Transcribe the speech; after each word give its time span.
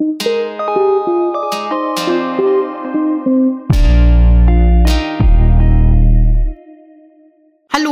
Hallo, 0.00 0.08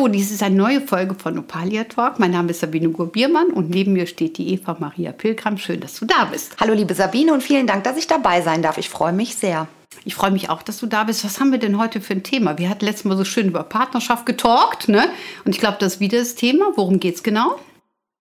dies 0.09 0.31
ist 0.31 0.43
eine 0.43 0.55
neue 0.55 0.81
Folge 0.81 1.15
von 1.15 1.39
Opalia 1.39 1.85
Talk. 1.85 2.19
Mein 2.19 2.31
Name 2.31 2.53
ist 2.53 2.61
Sabine 2.61 2.89
Gurbiermann 2.89 3.49
und 3.49 3.69
neben 3.69 3.93
mir 3.93 4.07
steht 4.07 4.39
die 4.39 4.55
Eva 4.55 4.79
Maria 4.81 5.13
Pilgram. 5.13 5.59
Schön, 5.59 5.81
dass 5.81 5.99
du 6.01 6.07
da 6.07 6.25
bist. 6.25 6.57
Hallo, 6.59 6.73
liebe 6.73 6.95
Sabine 6.95 7.35
und 7.35 7.43
vielen 7.43 7.67
Dank, 7.67 7.85
dass 7.85 7.99
ich 7.99 8.07
dabei 8.07 8.41
sein 8.41 8.63
darf. 8.63 8.79
Ich 8.79 8.89
freue 8.89 9.13
mich 9.13 9.37
sehr. 9.37 9.69
Ich 10.07 10.15
freue 10.15 10.31
mich 10.31 10.49
auch, 10.49 10.63
dass 10.63 10.79
du 10.79 10.87
da 10.87 11.05
bist. 11.05 11.27
Was 11.27 11.41
haben 11.41 11.53
wir 11.53 11.59
denn 11.59 11.77
heute 11.77 12.01
für 12.01 12.15
ein 12.15 12.23
Thema? 12.23 12.57
Wir 12.57 12.71
hatten 12.71 12.87
letztes 12.87 13.05
Mal 13.05 13.19
so 13.19 13.27
schön 13.27 13.49
über 13.49 13.65
Partnerschaft 13.65 14.25
getalkt, 14.25 14.89
ne? 14.89 15.11
Und 15.45 15.55
ich 15.55 15.61
glaube, 15.61 15.77
das 15.79 15.97
ist 15.97 16.01
wieder 16.01 16.21
das 16.21 16.37
Thema. 16.37 16.73
Worum 16.75 17.01
geht 17.01 17.17
es 17.17 17.23
genau? 17.23 17.59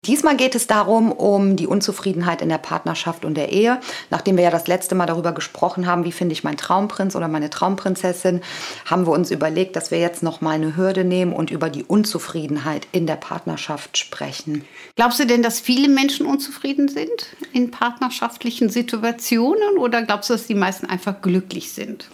Diesmal 0.08 0.38
geht 0.38 0.56
es 0.56 0.68
darum, 0.68 1.12
um 1.12 1.58
die 1.58 1.68
Unzufriedenheit 1.68 2.42
in 2.42 2.48
der 2.48 2.58
Partnerschaft 2.58 3.26
und 3.26 3.36
der 3.36 3.52
Ehe. 3.52 3.82
Nachdem 4.10 4.38
wir 4.38 4.46
ja 4.46 4.50
das 4.50 4.68
letzte 4.68 4.96
Mal 4.96 5.06
darüber 5.06 5.34
gesprochen 5.34 5.86
haben, 5.86 6.06
wie 6.06 6.14
finde 6.14 6.32
ich 6.32 6.46
meinen 6.46 6.56
Traumprinz 6.56 7.16
oder 7.16 7.28
meine 7.28 7.50
Traumprinzessin, 7.50 8.42
haben 8.86 9.06
wir 9.06 9.12
uns 9.12 9.32
überlegt, 9.32 9.76
dass 9.76 9.92
wir 9.92 10.00
jetzt 10.00 10.24
noch 10.24 10.40
mal 10.40 10.52
eine 10.52 10.78
Hürde 10.78 11.04
nehmen 11.04 11.34
und 11.34 11.52
über 11.52 11.70
die 11.70 11.84
Unzufriedenheit 11.84 12.88
in 12.94 13.06
der 13.06 13.18
Partnerschaft 13.18 13.98
sprechen. 13.98 14.64
Glaubst 14.96 15.20
du 15.20 15.26
denn, 15.26 15.44
dass 15.44 15.60
viele 15.60 15.90
Menschen 15.90 16.26
unzufrieden 16.26 16.88
sind 16.88 17.36
in 17.52 17.70
partnerschaftlichen 17.70 18.70
Situationen 18.70 19.78
oder 19.78 20.04
glaubst 20.04 20.30
du, 20.30 20.34
dass 20.36 20.48
die 20.48 20.56
meisten 20.56 20.86
einfach 20.86 21.22
glücklich 21.22 21.74
sind? 21.74 22.10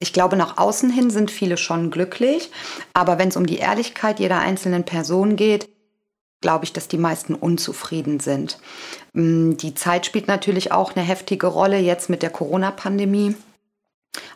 Ich 0.00 0.12
glaube, 0.12 0.36
nach 0.36 0.58
außen 0.58 0.90
hin 0.90 1.10
sind 1.10 1.30
viele 1.30 1.56
schon 1.56 1.90
glücklich, 1.90 2.50
aber 2.92 3.18
wenn 3.18 3.28
es 3.28 3.36
um 3.36 3.46
die 3.46 3.56
Ehrlichkeit 3.56 4.20
jeder 4.20 4.38
einzelnen 4.38 4.84
Person 4.84 5.34
geht, 5.34 5.68
glaube 6.40 6.64
ich, 6.64 6.72
dass 6.72 6.88
die 6.88 6.98
meisten 6.98 7.34
unzufrieden 7.34 8.20
sind. 8.20 8.58
Mm, 9.12 9.54
die 9.56 9.74
Zeit 9.74 10.06
spielt 10.06 10.28
natürlich 10.28 10.72
auch 10.72 10.94
eine 10.94 11.04
heftige 11.04 11.48
Rolle 11.48 11.78
jetzt 11.78 12.08
mit 12.08 12.22
der 12.22 12.30
Corona-Pandemie. 12.30 13.34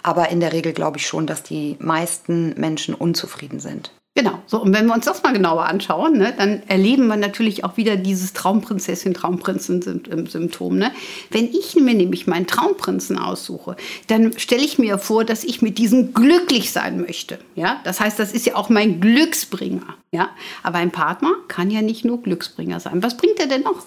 Aber 0.03 0.29
in 0.29 0.41
der 0.41 0.53
Regel 0.53 0.73
glaube 0.73 0.99
ich 0.99 1.07
schon, 1.07 1.27
dass 1.27 1.43
die 1.43 1.77
meisten 1.79 2.59
Menschen 2.61 2.95
unzufrieden 2.95 3.61
sind. 3.61 3.93
Genau, 4.15 4.43
so 4.45 4.61
und 4.61 4.75
wenn 4.75 4.85
wir 4.87 4.95
uns 4.95 5.07
das 5.07 5.23
mal 5.23 5.33
genauer 5.33 5.65
anschauen, 5.65 6.19
ne, 6.19 6.35
dann 6.37 6.63
erleben 6.69 7.07
wir 7.07 7.17
natürlich 7.17 7.65
auch 7.65 7.79
wieder 7.79 7.97
dieses 7.97 8.35
Traumprinzessin, 8.35 9.15
Traumprinzen-Symptom. 9.15 10.77
Ne? 10.77 10.93
Wenn 11.31 11.47
ich 11.47 11.77
mir 11.77 11.95
nämlich 11.95 12.27
meinen 12.27 12.47
Traumprinzen 12.47 13.19
aussuche, 13.19 13.75
dann 14.09 14.39
stelle 14.39 14.65
ich 14.65 14.79
mir 14.79 14.99
vor, 14.99 15.25
dass 15.25 15.45
ich 15.45 15.63
mit 15.63 15.79
diesem 15.79 16.13
glücklich 16.13 16.73
sein 16.73 17.01
möchte. 17.01 17.39
Ja? 17.55 17.81
Das 17.85 18.01
heißt, 18.01 18.19
das 18.19 18.33
ist 18.33 18.45
ja 18.45 18.55
auch 18.55 18.69
mein 18.69 19.01
Glücksbringer. 19.01 19.97
Ja? 20.11 20.29
Aber 20.63 20.77
ein 20.77 20.91
Partner 20.91 21.33
kann 21.49 21.71
ja 21.71 21.81
nicht 21.81 22.05
nur 22.05 22.21
Glücksbringer 22.21 22.81
sein. 22.81 23.03
Was 23.03 23.17
bringt 23.17 23.41
er 23.41 23.47
denn 23.47 23.63
noch? 23.63 23.87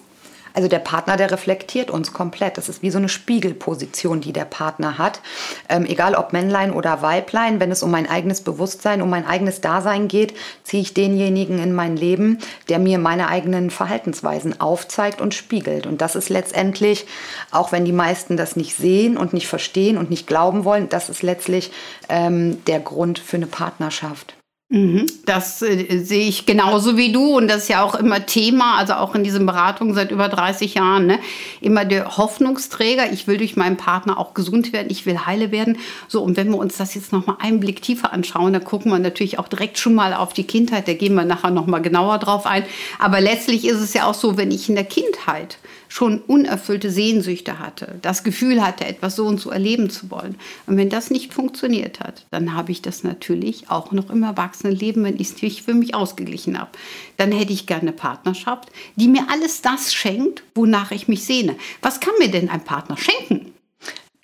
Also 0.56 0.68
der 0.68 0.78
Partner, 0.78 1.18
der 1.18 1.30
reflektiert 1.30 1.90
uns 1.90 2.14
komplett. 2.14 2.56
Das 2.56 2.70
ist 2.70 2.80
wie 2.80 2.90
so 2.90 2.96
eine 2.96 3.10
Spiegelposition, 3.10 4.22
die 4.22 4.32
der 4.32 4.46
Partner 4.46 4.96
hat. 4.96 5.20
Ähm, 5.68 5.84
egal 5.84 6.14
ob 6.14 6.32
Männlein 6.32 6.72
oder 6.72 7.02
Weiblein, 7.02 7.60
wenn 7.60 7.70
es 7.70 7.82
um 7.82 7.90
mein 7.90 8.08
eigenes 8.08 8.40
Bewusstsein, 8.40 9.02
um 9.02 9.10
mein 9.10 9.26
eigenes 9.26 9.60
Dasein 9.60 10.08
geht, 10.08 10.32
ziehe 10.64 10.80
ich 10.80 10.94
denjenigen 10.94 11.58
in 11.58 11.74
mein 11.74 11.98
Leben, 11.98 12.38
der 12.70 12.78
mir 12.78 12.98
meine 12.98 13.28
eigenen 13.28 13.68
Verhaltensweisen 13.68 14.58
aufzeigt 14.58 15.20
und 15.20 15.34
spiegelt. 15.34 15.86
Und 15.86 16.00
das 16.00 16.16
ist 16.16 16.30
letztendlich, 16.30 17.06
auch 17.50 17.70
wenn 17.70 17.84
die 17.84 17.92
meisten 17.92 18.38
das 18.38 18.56
nicht 18.56 18.74
sehen 18.76 19.18
und 19.18 19.34
nicht 19.34 19.48
verstehen 19.48 19.98
und 19.98 20.08
nicht 20.08 20.26
glauben 20.26 20.64
wollen, 20.64 20.88
das 20.88 21.10
ist 21.10 21.22
letztlich 21.22 21.70
ähm, 22.08 22.64
der 22.64 22.80
Grund 22.80 23.18
für 23.18 23.36
eine 23.36 23.46
Partnerschaft. 23.46 24.35
Mhm. 24.68 25.06
Das 25.26 25.62
äh, 25.62 25.98
sehe 25.98 26.26
ich 26.26 26.44
genauso 26.44 26.96
wie 26.96 27.12
du 27.12 27.36
und 27.36 27.46
das 27.46 27.62
ist 27.62 27.68
ja 27.68 27.84
auch 27.84 27.94
immer 27.94 28.26
Thema, 28.26 28.78
also 28.78 28.94
auch 28.94 29.14
in 29.14 29.22
diesen 29.22 29.46
Beratungen 29.46 29.94
seit 29.94 30.10
über 30.10 30.28
30 30.28 30.74
Jahren, 30.74 31.06
ne? 31.06 31.20
immer 31.60 31.84
der 31.84 32.16
Hoffnungsträger. 32.16 33.12
Ich 33.12 33.28
will 33.28 33.38
durch 33.38 33.54
meinen 33.54 33.76
Partner 33.76 34.18
auch 34.18 34.34
gesund 34.34 34.72
werden, 34.72 34.88
ich 34.90 35.06
will 35.06 35.24
heile 35.24 35.52
werden. 35.52 35.78
So 36.08 36.20
und 36.20 36.36
wenn 36.36 36.50
wir 36.50 36.58
uns 36.58 36.76
das 36.78 36.96
jetzt 36.96 37.12
noch 37.12 37.26
mal 37.26 37.36
einen 37.38 37.60
Blick 37.60 37.80
tiefer 37.80 38.12
anschauen, 38.12 38.52
dann 38.54 38.64
gucken 38.64 38.90
wir 38.90 38.98
natürlich 38.98 39.38
auch 39.38 39.46
direkt 39.46 39.78
schon 39.78 39.94
mal 39.94 40.12
auf 40.12 40.32
die 40.32 40.44
Kindheit. 40.44 40.88
Da 40.88 40.94
gehen 40.94 41.14
wir 41.14 41.24
nachher 41.24 41.50
noch 41.52 41.66
mal 41.66 41.78
genauer 41.78 42.18
drauf 42.18 42.44
ein. 42.44 42.64
Aber 42.98 43.20
letztlich 43.20 43.64
ist 43.66 43.80
es 43.80 43.94
ja 43.94 44.06
auch 44.06 44.14
so, 44.14 44.36
wenn 44.36 44.50
ich 44.50 44.68
in 44.68 44.74
der 44.74 44.84
Kindheit 44.84 45.58
schon 45.88 46.20
unerfüllte 46.20 46.90
Sehnsüchte 46.90 47.58
hatte, 47.58 47.98
das 48.02 48.24
Gefühl 48.24 48.64
hatte, 48.64 48.84
etwas 48.84 49.16
so 49.16 49.26
und 49.26 49.40
so 49.40 49.50
erleben 49.50 49.90
zu 49.90 50.10
wollen. 50.10 50.36
Und 50.66 50.76
wenn 50.76 50.90
das 50.90 51.10
nicht 51.10 51.32
funktioniert 51.32 52.00
hat, 52.00 52.26
dann 52.30 52.54
habe 52.54 52.72
ich 52.72 52.82
das 52.82 53.04
natürlich 53.04 53.70
auch 53.70 53.92
noch 53.92 54.10
im 54.10 54.22
Erwachsenenleben, 54.22 55.04
wenn 55.04 55.16
ich 55.16 55.30
es 55.30 55.42
nicht 55.42 55.62
für 55.62 55.74
mich 55.74 55.94
ausgeglichen 55.94 56.58
habe. 56.58 56.70
Dann 57.16 57.32
hätte 57.32 57.52
ich 57.52 57.66
gerne 57.66 57.82
eine 57.82 57.92
Partnerschaft, 57.92 58.70
die 58.96 59.08
mir 59.08 59.26
alles 59.30 59.62
das 59.62 59.92
schenkt, 59.92 60.42
wonach 60.54 60.90
ich 60.90 61.08
mich 61.08 61.24
sehne. 61.24 61.56
Was 61.82 62.00
kann 62.00 62.14
mir 62.18 62.30
denn 62.30 62.48
ein 62.48 62.64
Partner 62.64 62.96
schenken? 62.96 63.52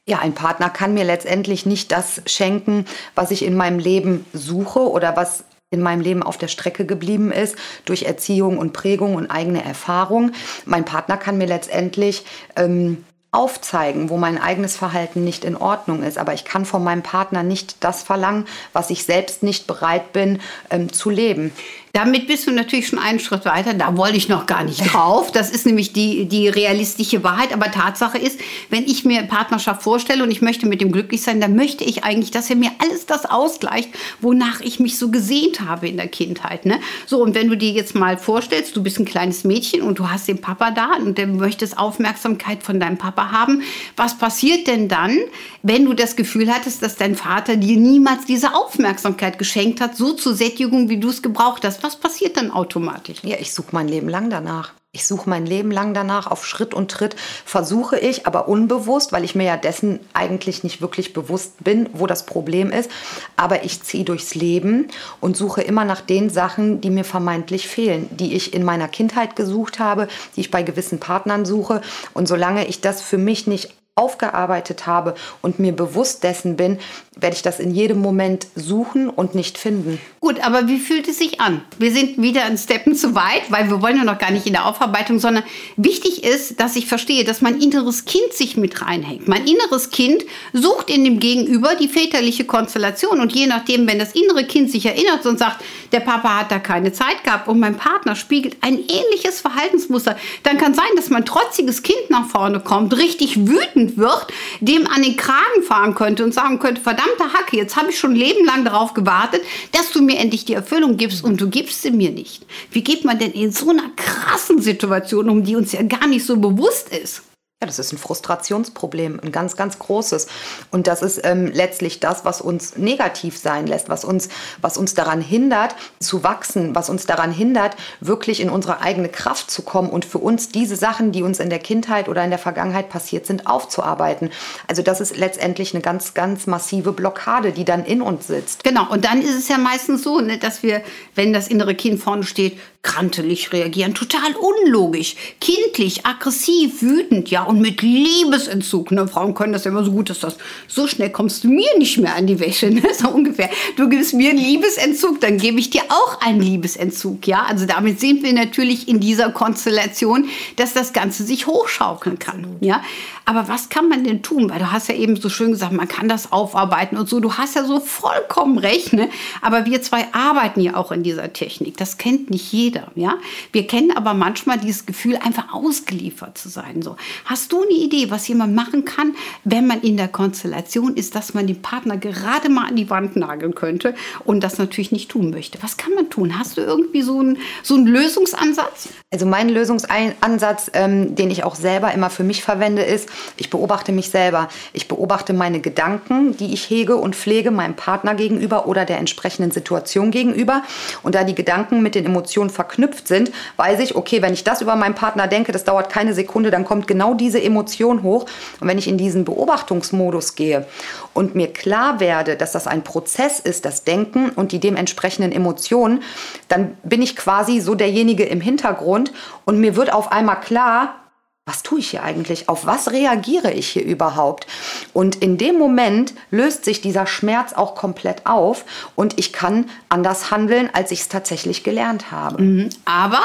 Ja, 0.05 0.19
ein 0.19 0.35
Partner 0.35 0.69
kann 0.69 0.95
mir 0.95 1.05
letztendlich 1.05 1.65
nicht 1.65 1.93
das 1.93 2.23
schenken, 2.27 2.87
was 3.15 3.31
ich 3.31 3.45
in 3.45 3.55
meinem 3.55 3.79
Leben 3.79 4.25
suche 4.33 4.81
oder 4.81 5.17
was 5.17 5.45
in 5.73 5.81
meinem 5.81 6.01
Leben 6.01 6.23
auf 6.23 6.39
der 6.39 6.49
Strecke 6.49 6.87
geblieben 6.87 7.33
ist 7.33 7.57
durch 7.85 8.05
Erziehung 8.05 8.59
und 8.59 8.73
Prägung 8.73 9.17
und 9.17 9.31
eigene 9.31 9.65
Erfahrung. 9.65 10.33
Mein 10.65 10.85
Partner 10.85 11.17
kann 11.17 11.39
mir 11.39 11.47
letztendlich 11.47 12.25
ähm, 12.55 13.05
aufzeigen, 13.33 14.11
wo 14.11 14.19
mein 14.19 14.39
eigenes 14.39 14.77
Verhalten 14.77 15.25
nicht 15.25 15.45
in 15.45 15.57
Ordnung 15.57 16.03
ist. 16.03 16.19
Aber 16.19 16.35
ich 16.35 16.45
kann 16.45 16.67
von 16.67 16.85
meinem 16.85 17.03
Partner 17.03 17.43
nicht 17.43 17.83
das 17.83 18.03
verlangen, 18.03 18.45
was 18.75 18.91
ich 18.91 19.05
selbst 19.05 19.43
nicht 19.43 19.67
bereit 19.67 20.13
bin 20.13 20.41
ähm, 20.69 20.93
zu 20.93 21.09
leben. 21.09 21.51
Damit 21.95 22.27
bist 22.27 22.47
du 22.47 22.53
natürlich 22.53 22.87
schon 22.87 22.99
einen 22.99 23.21
Schritt 23.21 23.45
weiter. 23.45 23.75
Da 23.75 23.99
wollte 23.99 24.17
ich 24.17 24.27
noch 24.27 24.47
gar 24.47 24.65
nicht 24.65 24.81
drauf. 24.95 25.31
Das 25.31 25.51
ist 25.51 25.67
nämlich 25.67 25.93
die, 25.93 26.25
die 26.25 26.49
realistische 26.49 27.23
Wahrheit. 27.23 27.53
Aber 27.53 27.71
Tatsache 27.71 28.17
ist, 28.17 28.41
wenn 28.71 28.85
ich 28.85 29.05
mir 29.05 29.23
Partnerschaft 29.25 29.83
vorstelle 29.83 30.23
und 30.23 30.31
ich 30.31 30.41
möchte 30.41 30.65
mit 30.65 30.81
dem 30.81 30.91
glücklich 30.91 31.21
sein, 31.21 31.39
dann 31.39 31.55
möchte 31.55 31.85
ich 31.85 32.03
eigentlich, 32.03 32.31
dass 32.31 32.49
er 32.49 32.57
mir 32.57 32.71
alles 32.79 33.05
das 33.05 33.27
ausgleicht, 33.27 33.91
wonach 34.23 34.63
ich 34.63 34.81
mich 34.81 34.99
so 34.99 35.11
gesehnt 35.11 35.61
habe 35.61 35.87
in 35.87 35.99
der 35.99 36.09
Kindheit. 36.09 36.65
Ne? 36.65 36.81
So, 37.05 37.23
und 37.23 37.35
wenn 37.35 37.51
du 37.51 37.59
dir 37.59 37.73
jetzt 37.73 37.95
mal 37.95 38.17
vorstellst, 38.17 38.75
du 38.75 38.83
bist 38.83 38.99
ein 38.99 39.05
kleines 39.05 39.45
Mädchen 39.45 39.83
und 39.83 39.99
du 39.99 40.09
hast 40.09 40.29
den 40.29 40.41
Papa 40.41 40.71
da 40.71 40.97
und 40.97 41.19
du 41.19 41.27
möchtest 41.27 41.77
Aufmerksamkeit 41.77 42.63
von 42.63 42.81
deinem 42.81 42.97
Papa 42.97 43.33
haben, 43.33 43.61
was 43.97 44.17
passiert 44.17 44.67
denn 44.67 44.89
dann, 44.89 45.19
wenn 45.63 45.85
du 45.85 45.93
das 45.93 46.17
Gefühl 46.17 46.51
hattest, 46.51 46.83
dass 46.83 46.97
dein 46.97 47.17
Vater 47.17 47.57
dir 47.57 47.77
niemals 47.77 48.25
diese 48.25 48.55
Aufmerksamkeit 48.55 49.39
geschenkt 49.39 49.83
hat, 49.83 49.95
so 49.95 50.15
zur 50.15 50.35
Sättigung, 50.35 50.89
wie 50.89 50.97
du 50.97 51.11
es 51.11 51.21
gebraucht 51.21 51.67
hast? 51.67 51.82
Was 51.83 51.97
passiert 51.97 52.37
dann 52.37 52.51
automatisch? 52.51 53.19
Ja, 53.23 53.37
ich 53.39 53.53
suche 53.53 53.69
mein 53.73 53.89
Leben 53.89 54.09
lang 54.09 54.31
danach. 54.31 54.73
Ich 54.95 55.07
suche 55.07 55.31
mein 55.31 55.47
Leben 55.47 55.71
lang 55.71 55.95
danach, 55.95 56.27
auf 56.27 56.45
Schritt 56.45 56.75
und 56.75 56.91
Tritt 56.91 57.17
versuche 57.47 57.99
ich, 57.99 58.27
aber 58.27 58.47
unbewusst, 58.47 59.11
weil 59.11 59.25
ich 59.25 59.35
mir 59.35 59.45
ja 59.45 59.57
dessen 59.57 60.01
eigentlich 60.13 60.65
nicht 60.65 60.83
wirklich 60.83 61.15
bewusst 61.15 61.65
bin, 61.65 61.89
wo 61.95 62.07
das 62.07 62.27
Problem 62.27 62.71
ist. 62.71 62.91
Aber 63.35 63.65
ich 63.65 63.83
ziehe 63.83 64.05
durchs 64.05 64.35
Leben 64.35 64.89
und 65.19 65.35
suche 65.35 65.63
immer 65.63 65.87
nach 65.87 66.03
den 66.03 66.29
Sachen, 66.29 66.83
die 66.83 66.91
mir 66.91 67.05
vermeintlich 67.05 67.69
fehlen, 67.69 68.07
die 68.11 68.35
ich 68.35 68.53
in 68.53 68.65
meiner 68.65 68.87
Kindheit 68.87 69.35
gesucht 69.35 69.79
habe, 69.79 70.09
die 70.37 70.41
ich 70.43 70.51
bei 70.51 70.63
gewissen 70.63 71.01
Partnern 71.01 71.47
suche. 71.47 71.81
Und 72.13 72.29
solange 72.29 72.67
ich 72.67 72.83
das 72.83 73.01
für 73.01 73.19
mich 73.19 73.47
nicht 73.47 73.75
aufgearbeitet 73.95 74.87
habe 74.87 75.15
und 75.43 75.59
mir 75.59 75.73
bewusst 75.73 76.25
dessen 76.25 76.57
bin, 76.57 76.79
werde 77.15 77.37
ich 77.37 77.43
das 77.43 77.61
in 77.61 77.75
jedem 77.75 77.99
Moment 77.99 78.47
suchen 78.55 79.11
und 79.11 79.35
nicht 79.35 79.59
finden. 79.59 80.01
Gut, 80.21 80.41
aber 80.41 80.67
wie 80.67 80.79
fühlt 80.79 81.09
es 81.09 81.19
sich 81.19 81.43
an? 81.43 81.63
Wir 81.79 81.93
sind 81.93 82.23
wieder 82.23 82.45
ein 82.45 82.57
Steppen 82.57 82.95
zu 82.95 83.15
weit, 83.15 83.51
weil 83.51 83.69
wir 83.69 83.83
wollen 83.83 83.99
ja 83.99 84.05
noch 84.05 84.17
gar 84.17 84.31
nicht 84.31 84.47
in 84.47 84.55
der 84.55 84.65
Aufarbeitung, 84.65 85.19
sondern 85.19 85.45
wichtig 85.77 86.25
ist, 86.25 86.59
dass 86.59 86.75
ich 86.75 86.87
verstehe, 86.87 87.25
dass 87.25 87.43
mein 87.43 87.61
inneres 87.61 88.07
Kind 88.07 88.33
sich 88.33 88.57
mit 88.57 88.81
reinhängt. 88.81 89.29
Mein 89.29 89.47
inneres 89.47 89.91
Kind 89.91 90.25
sucht 90.55 90.89
in 90.89 91.05
dem 91.05 91.21
Gegenüber 91.21 91.75
die 91.75 91.89
väterliche 91.89 92.45
Konstellation 92.45 93.21
und 93.21 93.35
je 93.35 93.47
nachdem, 93.47 93.87
wenn 93.87 93.99
das 93.99 94.13
innere 94.13 94.47
Kind 94.47 94.71
sich 94.71 94.87
erinnert 94.87 95.27
und 95.27 95.39
sagt, 95.39 95.63
der 95.93 96.01
Papa 96.01 96.41
hat 96.41 96.51
da 96.51 96.59
keine 96.61 96.93
Zeit 96.93 97.25
gehabt 97.25 97.47
und 97.47 97.61
mein 97.61 97.77
Partner 97.77 98.17
spiegelt 98.17 98.57
ein 98.63 98.79
ähnliches 98.79 99.43
Verhaltensmuster, 99.43 100.17
dann 100.45 100.57
kann 100.57 100.73
sein, 100.73 100.87
dass 100.97 101.11
mein 101.11 101.27
trotziges 101.27 101.83
Kind 101.83 102.09
nach 102.09 102.27
vorne 102.27 102.61
kommt, 102.61 102.97
richtig 102.97 103.47
wütend 103.47 103.82
wird, 103.97 104.27
dem 104.61 104.87
an 104.87 105.03
den 105.03 105.17
Kragen 105.17 105.63
fahren 105.63 105.95
könnte 105.95 106.25
und 106.25 106.33
sagen 106.33 106.59
könnte, 106.59 106.81
verdammt, 106.81 107.03
verdammte 107.03 107.37
Hacke, 107.37 107.57
jetzt 107.57 107.77
habe 107.77 107.91
ich 107.91 107.99
schon 107.99 108.15
lebenlang 108.15 108.65
darauf 108.65 108.95
gewartet, 108.95 109.43
dass 109.73 109.91
du 109.93 110.03
mir 110.03 110.19
endlich 110.19 110.45
die 110.45 110.55
Erfüllung 110.55 110.97
gibst 110.97 111.25
und 111.25 111.41
du 111.41 111.49
gibst 111.49 111.83
sie 111.83 111.91
mir 111.91 112.11
nicht. 112.11 112.45
Wie 112.71 112.83
geht 112.83 113.05
man 113.05 113.19
denn 113.19 113.33
in 113.33 113.53
so 113.53 113.71
einer 113.71 113.91
krassen 113.97 114.61
Situation 114.61 115.29
um, 115.29 115.45
die 115.45 115.57
uns 115.57 115.73
ja 115.73 115.83
gar 115.83 116.07
nicht 116.07 116.25
so 116.25 116.37
bewusst 116.37 116.89
ist? 116.91 117.23
Ja, 117.63 117.67
das 117.67 117.79
ist 117.79 117.93
ein 117.93 117.99
Frustrationsproblem, 117.99 119.21
ein 119.23 119.31
ganz, 119.31 119.55
ganz 119.55 119.79
großes. 119.79 120.27
Und 120.73 120.89
das 120.89 121.01
ist 121.01 121.21
ähm, 121.23 121.47
letztlich 121.47 122.01
das, 122.01 122.25
was 122.25 122.41
uns 122.41 122.77
negativ 122.77 123.39
sein 123.39 123.69
lässt, 123.69 123.89
was 123.89 124.05
uns, 124.05 124.29
was 124.61 124.77
uns 124.77 124.95
daran 124.95 125.21
hindert, 125.21 125.77
zu 126.01 126.25
wachsen, 126.25 126.75
was 126.75 126.91
uns 126.91 127.07
daran 127.07 127.31
hindert, 127.31 127.77
wirklich 128.01 128.41
in 128.41 128.51
unsere 128.51 128.81
eigene 128.81 129.09
Kraft 129.09 129.49
zu 129.49 129.63
kommen 129.63 129.91
und 129.91 130.05
für 130.05 130.19
uns 130.19 130.49
diese 130.49 130.75
Sachen, 130.75 131.13
die 131.13 131.23
uns 131.23 131.39
in 131.39 131.51
der 131.51 131.61
Kindheit 131.61 132.09
oder 132.09 132.25
in 132.25 132.31
der 132.31 132.41
Vergangenheit 132.41 132.89
passiert 132.89 133.27
sind, 133.27 133.47
aufzuarbeiten. 133.47 134.31
Also 134.67 134.83
das 134.83 135.01
ist 135.01 135.17
letztendlich 135.17 135.73
eine 135.73 135.83
ganz, 135.83 136.15
ganz 136.15 136.49
massive 136.49 136.91
Blockade, 136.91 137.53
die 137.53 137.65
dann 137.65 137.85
in 137.85 138.03
uns 138.03 138.27
sitzt. 138.27 138.65
Genau, 138.65 138.91
und 138.91 139.05
dann 139.05 139.23
ist 139.23 139.39
es 139.39 139.47
ja 139.47 139.59
meistens 139.59 140.03
so, 140.03 140.19
ne, 140.19 140.37
dass 140.37 140.65
wir, 140.65 140.83
wenn 141.15 141.33
das 141.33 141.47
innere 141.47 141.77
Kind 141.77 142.03
vorne 142.03 142.25
steht, 142.25 142.59
krantelig 142.83 143.53
reagieren, 143.53 143.95
total 143.95 144.35
unlogisch, 144.35 145.15
kindlich, 145.41 146.05
aggressiv, 146.05 146.83
wütend, 146.83 147.31
ja, 147.31 147.45
und 147.45 147.61
mit 147.61 147.81
Liebesentzug. 147.81 148.91
Ne? 148.91 149.07
Frauen 149.07 149.35
können 149.35 149.53
das 149.53 149.65
ja 149.65 149.71
immer 149.71 149.85
so 149.85 149.93
gut, 149.93 150.11
dass 150.11 150.19
das 150.19 150.37
so 150.67 150.89
schnell 150.89 151.11
kommst 151.11 151.45
du 151.45 151.49
mir 151.49 151.79
nicht 151.79 151.99
mehr 151.99 152.17
an 152.17 152.27
die 152.27 152.41
Wäsche, 152.41 152.71
ne? 152.71 152.83
so 152.99 153.09
ungefähr. 153.09 153.51
Du 153.77 153.89
gibst 153.89 154.15
mir 154.15 154.31
einen 154.31 154.41
Liebesentzug, 154.41 155.21
dann 155.21 155.39
gebe 155.39 155.61
ich 155.61 155.71
dir 155.71 155.83
auch 155.89 156.21
einen 156.21 156.41
Liebesentzug, 156.41 157.27
ja. 157.29 157.45
Also 157.45 157.67
damit 157.67 158.01
sind 158.01 158.25
wir 158.25 158.33
natürlich 158.33 158.89
in 158.89 158.99
dieser 158.99 159.31
Konstellation, 159.31 160.29
dass 160.57 160.75
das 160.75 160.93
Ganze 160.93 161.23
sich 161.23 161.47
hochschaukeln 161.47 162.19
kann, 162.19 162.57
ja. 162.61 162.83
Aber 163.25 163.47
was 163.49 163.69
kann 163.69 163.89
man 163.89 164.03
denn 164.03 164.23
tun? 164.23 164.51
Weil 164.51 164.59
du 164.59 164.73
hast 164.73 164.89
ja 164.89 164.97
eben 164.97 165.17
so 165.17 165.29
schön 165.29 165.53
gesagt, 165.53 165.73
man 165.73 165.87
kann 165.87 166.09
das 166.09 166.33
aufarbeiten 166.33 166.97
und 166.97 167.09
so. 167.09 167.21
Du 167.21 167.35
hast 167.35 167.55
ja 167.55 167.65
so 167.65 167.79
vollkommen 167.79 168.59
recht, 168.59 168.93
ne? 168.93 169.09
Aber 169.41 169.65
wir 169.67 169.81
zwei 169.83 170.13
arbeiten 170.13 170.61
ja 170.61 170.75
auch 170.75 170.91
in 170.91 171.05
dieser 171.05 171.33
Technik. 171.33 171.77
Das 171.77 171.99
kennt 171.99 172.31
nicht 172.31 172.53
jeder, 172.53 172.72
ja. 172.95 173.19
Wir 173.53 173.67
kennen 173.67 173.91
aber 173.95 174.15
manchmal 174.15 174.59
dieses 174.59 174.87
Gefühl, 174.87 175.17
einfach 175.17 175.53
ausgeliefert 175.53 176.39
zu 176.39 176.49
sein. 176.49 176.83
So, 176.83 176.97
hast 177.25 177.53
du 177.53 177.63
eine 177.63 177.73
Idee, 177.73 178.11
was 178.11 178.27
jemand 178.29 178.55
machen 178.55 178.85
kann, 178.85 179.15
wenn 179.45 179.67
man 179.67 179.81
in 179.81 179.97
der 179.97 180.09
Konstellation 180.09 180.97
ist, 180.97 181.15
dass 181.15 181.35
man 181.35 181.47
den 181.47 181.63
Partner 181.63 181.97
gerade 181.97 182.49
mal 182.49 182.69
an 182.69 182.77
die 182.77 182.91
Wand 182.91 183.17
nageln 183.17 183.55
könnte 183.55 183.95
und 184.25 184.43
das 184.43 184.59
natürlich 184.59 184.93
nicht 184.93 185.11
tun 185.11 185.31
möchte? 185.31 185.59
Was 185.63 185.77
kann 185.77 185.95
man 185.95 186.11
tun? 186.11 186.39
Hast 186.39 186.57
du 186.57 186.61
irgendwie 186.61 187.03
so 187.03 187.19
einen, 187.19 187.39
so 187.63 187.75
einen 187.75 187.87
Lösungsansatz? 187.87 188.89
Also 189.11 189.27
mein 189.27 189.49
Lösungsansatz, 189.49 190.71
ähm, 190.75 191.15
den 191.15 191.31
ich 191.31 191.45
auch 191.45 191.55
selber 191.55 191.93
immer 191.93 192.11
für 192.11 192.25
mich 192.25 192.43
verwende, 192.43 192.83
ist, 192.83 193.09
ich 193.37 193.51
beobachte 193.51 193.93
mich 193.93 194.09
selber. 194.09 194.49
Ich 194.73 194.89
beobachte 194.89 195.33
meine 195.33 195.61
Gedanken, 195.61 196.37
die 196.37 196.53
ich 196.55 196.69
hege 196.71 196.97
und 196.97 197.15
pflege 197.15 197.51
meinem 197.51 197.75
Partner 197.75 198.15
gegenüber 198.15 198.67
oder 198.67 198.85
der 198.85 198.99
entsprechenden 198.99 199.51
Situation 199.51 200.11
gegenüber. 200.11 200.63
Und 201.03 201.15
da 201.15 201.25
die 201.25 201.35
Gedanken 201.35 201.83
mit 201.83 201.95
den 201.95 202.07
Emotionen 202.07 202.51
verknüpft 202.63 203.09
sind, 203.09 203.33
weiß 203.57 203.81
ich, 203.81 203.97
okay, 203.97 204.23
wenn 204.23 204.33
ich 204.33 204.45
das 204.45 204.61
über 204.63 204.77
meinen 204.77 204.95
Partner 204.95 205.27
denke, 205.27 205.51
das 205.51 205.65
dauert 205.65 205.91
keine 205.91 206.15
Sekunde, 206.15 206.53
dann 206.53 206.65
kommt 206.65 206.87
genau 206.87 207.15
diese 207.15 207.43
Emotion 207.43 208.05
hoch. 208.05 208.27
Und 208.61 208.69
wenn 208.69 208.79
ich 208.79 208.87
in 208.87 208.97
diesen 208.97 209.25
Beobachtungsmodus 209.25 210.37
gehe 210.37 210.65
und 211.13 211.35
mir 211.35 211.53
klar 211.53 211.99
werde, 211.99 212.37
dass 212.37 212.53
das 212.53 212.69
ein 212.69 212.85
Prozess 212.85 213.41
ist, 213.41 213.65
das 213.65 213.83
Denken 213.83 214.31
und 214.31 214.53
die 214.53 214.61
dementsprechenden 214.61 215.33
Emotionen, 215.33 216.03
dann 216.47 216.77
bin 216.85 217.03
ich 217.03 217.17
quasi 217.17 217.59
so 217.61 217.75
derjenige 217.75 218.25
im 218.25 218.41
Hintergrund 218.41 219.13
und 219.45 219.59
mir 219.59 219.75
wird 219.75 219.93
auf 219.93 220.13
einmal 220.13 220.41
klar, 220.41 221.02
was 221.45 221.65
tue 221.65 221.81
ich 221.81 221.91
hier 221.91 222.05
eigentlich? 222.05 222.49
Auf 222.49 222.67
was 222.67 222.93
reagiere 222.93 223.53
ich 223.53 223.69
hier 223.69 223.85
überhaupt? 223.85 224.47
Und 224.93 225.17
in 225.17 225.39
dem 225.39 225.59
Moment 225.59 226.15
löst 226.31 226.65
sich 226.65 226.81
dieser 226.81 227.07
Schmerz 227.07 227.53
auch 227.53 227.75
komplett 227.75 228.27
auf 228.27 228.65
und 228.95 229.19
ich 229.19 229.33
kann 229.33 229.69
anders 229.89 230.31
handeln, 230.31 230.71
als 230.73 230.93
ich 230.93 231.01
es 231.01 231.09
tatsächlich 231.09 231.65
gelernt 231.65 232.13
habe. 232.13 232.43
Mhm. 232.43 232.71
Aber 232.85 233.23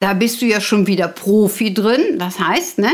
da 0.00 0.12
bist 0.12 0.42
du 0.42 0.46
ja 0.46 0.60
schon 0.60 0.86
wieder 0.86 1.08
Profi 1.08 1.72
drin. 1.72 2.18
Das 2.18 2.38
heißt, 2.38 2.78
ne, 2.78 2.90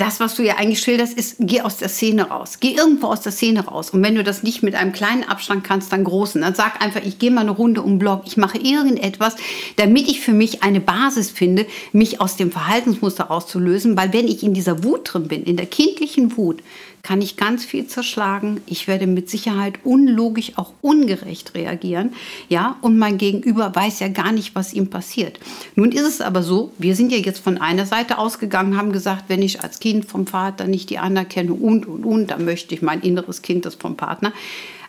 das, 0.00 0.20
was 0.20 0.34
du 0.34 0.42
ja 0.42 0.56
eigentlich 0.56 0.80
schilderst, 0.80 1.12
ist, 1.12 1.36
geh 1.38 1.60
aus 1.60 1.76
der 1.76 1.88
Szene 1.88 2.28
raus. 2.28 2.58
Geh 2.60 2.72
irgendwo 2.72 3.08
aus 3.08 3.20
der 3.20 3.32
Szene 3.32 3.66
raus. 3.66 3.90
Und 3.90 4.02
wenn 4.02 4.14
du 4.14 4.24
das 4.24 4.42
nicht 4.42 4.62
mit 4.62 4.74
einem 4.74 4.92
kleinen 4.92 5.24
Abstand 5.24 5.64
kannst, 5.64 5.92
dann 5.92 6.04
großen. 6.04 6.40
Dann 6.40 6.54
sag 6.54 6.82
einfach, 6.82 7.02
ich 7.04 7.18
gehe 7.18 7.30
mal 7.30 7.42
eine 7.42 7.50
Runde 7.50 7.82
um 7.82 7.98
Block. 7.98 8.22
Ich 8.24 8.36
mache 8.36 8.58
irgendetwas, 8.58 9.36
damit 9.76 10.08
ich 10.08 10.20
für 10.20 10.32
mich 10.32 10.62
eine 10.62 10.80
Basis 10.80 11.30
finde, 11.30 11.66
mich 11.92 12.20
aus 12.20 12.36
dem 12.36 12.50
Verhaltensmuster 12.50 13.24
rauszulösen. 13.24 13.96
Weil 13.96 14.12
wenn 14.12 14.26
ich 14.26 14.42
in 14.42 14.54
dieser 14.54 14.82
Wut 14.82 15.12
drin 15.12 15.28
bin, 15.28 15.44
in 15.44 15.56
der 15.56 15.66
kindlichen 15.66 16.36
Wut, 16.36 16.62
kann 17.02 17.22
ich 17.22 17.36
ganz 17.36 17.64
viel 17.64 17.86
zerschlagen. 17.86 18.60
Ich 18.66 18.86
werde 18.88 19.06
mit 19.06 19.30
Sicherheit 19.30 19.78
unlogisch, 19.84 20.52
auch 20.56 20.72
ungerecht 20.80 21.54
reagieren. 21.54 22.12
Ja, 22.48 22.76
und 22.82 22.98
mein 22.98 23.18
Gegenüber 23.18 23.74
weiß 23.74 24.00
ja 24.00 24.08
gar 24.08 24.32
nicht, 24.32 24.54
was 24.54 24.72
ihm 24.72 24.90
passiert. 24.90 25.40
Nun 25.76 25.92
ist 25.92 26.06
es 26.06 26.20
aber 26.20 26.42
so, 26.42 26.72
wir 26.78 26.94
sind 26.94 27.12
ja 27.12 27.18
jetzt 27.18 27.40
von 27.40 27.58
einer 27.58 27.86
Seite 27.86 28.18
ausgegangen, 28.18 28.76
haben 28.76 28.92
gesagt, 28.92 29.24
wenn 29.28 29.42
ich 29.42 29.62
als 29.62 29.80
Kind 29.80 30.04
vom 30.04 30.26
Vater 30.26 30.66
nicht 30.66 30.90
die 30.90 30.98
Anerkennung 30.98 31.60
und, 31.60 31.86
und, 31.86 32.04
und, 32.04 32.30
dann 32.30 32.44
möchte 32.44 32.74
ich 32.74 32.82
mein 32.82 33.00
inneres 33.00 33.42
Kind, 33.42 33.64
das 33.64 33.74
vom 33.74 33.96
Partner. 33.96 34.32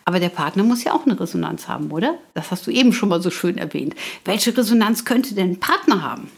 Aber 0.04 0.20
der 0.20 0.30
Partner 0.30 0.64
muss 0.64 0.84
ja 0.84 0.94
auch 0.94 1.06
eine 1.06 1.20
Resonanz 1.20 1.68
haben, 1.68 1.92
oder? 1.92 2.16
Das 2.34 2.52
hast 2.52 2.66
du 2.66 2.72
eben 2.72 2.92
schon 2.92 3.10
mal 3.10 3.22
so 3.22 3.30
schön 3.30 3.58
erwähnt. 3.58 3.96
Welche 4.26 4.56
Resonanz 4.58 5.06
könnte 5.06 5.36
denn 5.36 5.52
ein 5.52 5.60
Partner 5.60 6.02
haben? 6.02 6.30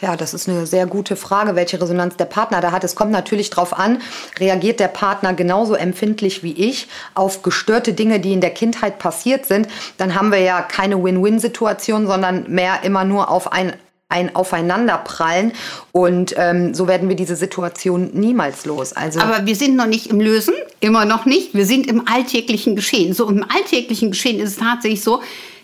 Ja, 0.00 0.16
das 0.16 0.32
ist 0.32 0.48
eine 0.48 0.64
sehr 0.66 0.86
gute 0.86 1.16
Frage, 1.16 1.56
welche 1.56 1.80
Resonanz 1.80 2.16
der 2.16 2.26
Partner 2.26 2.60
da 2.60 2.70
hat. 2.70 2.84
Es 2.84 2.94
kommt 2.94 3.10
natürlich 3.10 3.50
darauf 3.50 3.76
an, 3.76 4.00
reagiert 4.38 4.78
der 4.78 4.88
Partner 4.88 5.34
genauso 5.34 5.74
empfindlich 5.74 6.44
wie 6.44 6.52
ich 6.52 6.86
auf 7.14 7.42
gestörte 7.42 7.92
Dinge, 7.92 8.20
die 8.20 8.32
in 8.32 8.40
der 8.40 8.50
Kindheit 8.50 9.00
passiert 9.00 9.46
sind, 9.46 9.66
dann 9.96 10.14
haben 10.14 10.30
wir 10.30 10.38
ja 10.38 10.62
keine 10.62 11.02
Win-Win-Situation, 11.02 12.06
sondern 12.06 12.44
mehr 12.48 12.84
immer 12.84 13.04
nur 13.04 13.30
auf 13.30 13.52
ein 13.52 13.72
ein 14.10 14.34
Aufeinanderprallen 14.34 15.52
und 15.92 16.34
ähm, 16.38 16.72
so 16.72 16.88
werden 16.88 17.10
wir 17.10 17.16
diese 17.16 17.36
Situation 17.36 18.10
niemals 18.14 18.64
los. 18.64 18.94
Also 18.94 19.20
Aber 19.20 19.44
wir 19.44 19.54
sind 19.54 19.76
noch 19.76 19.86
nicht 19.86 20.06
im 20.06 20.18
Lösen, 20.18 20.54
immer 20.80 21.04
noch 21.04 21.26
nicht. 21.26 21.54
Wir 21.54 21.66
sind 21.66 21.86
im 21.86 22.08
alltäglichen 22.08 22.74
Geschehen. 22.74 23.12
So 23.12 23.28
im 23.28 23.44
alltäglichen 23.44 24.12
Geschehen 24.12 24.40
ist 24.40 24.52
es 24.52 24.56
tatsächlich 24.56 25.04
so, 25.04 25.20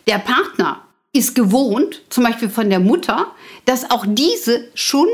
der 0.06 0.18
Partner 0.18 0.83
ist 1.14 1.34
gewohnt, 1.34 2.02
zum 2.10 2.24
Beispiel 2.24 2.50
von 2.50 2.68
der 2.68 2.80
Mutter, 2.80 3.28
dass 3.64 3.90
auch 3.90 4.04
diese 4.06 4.68
schon 4.74 5.08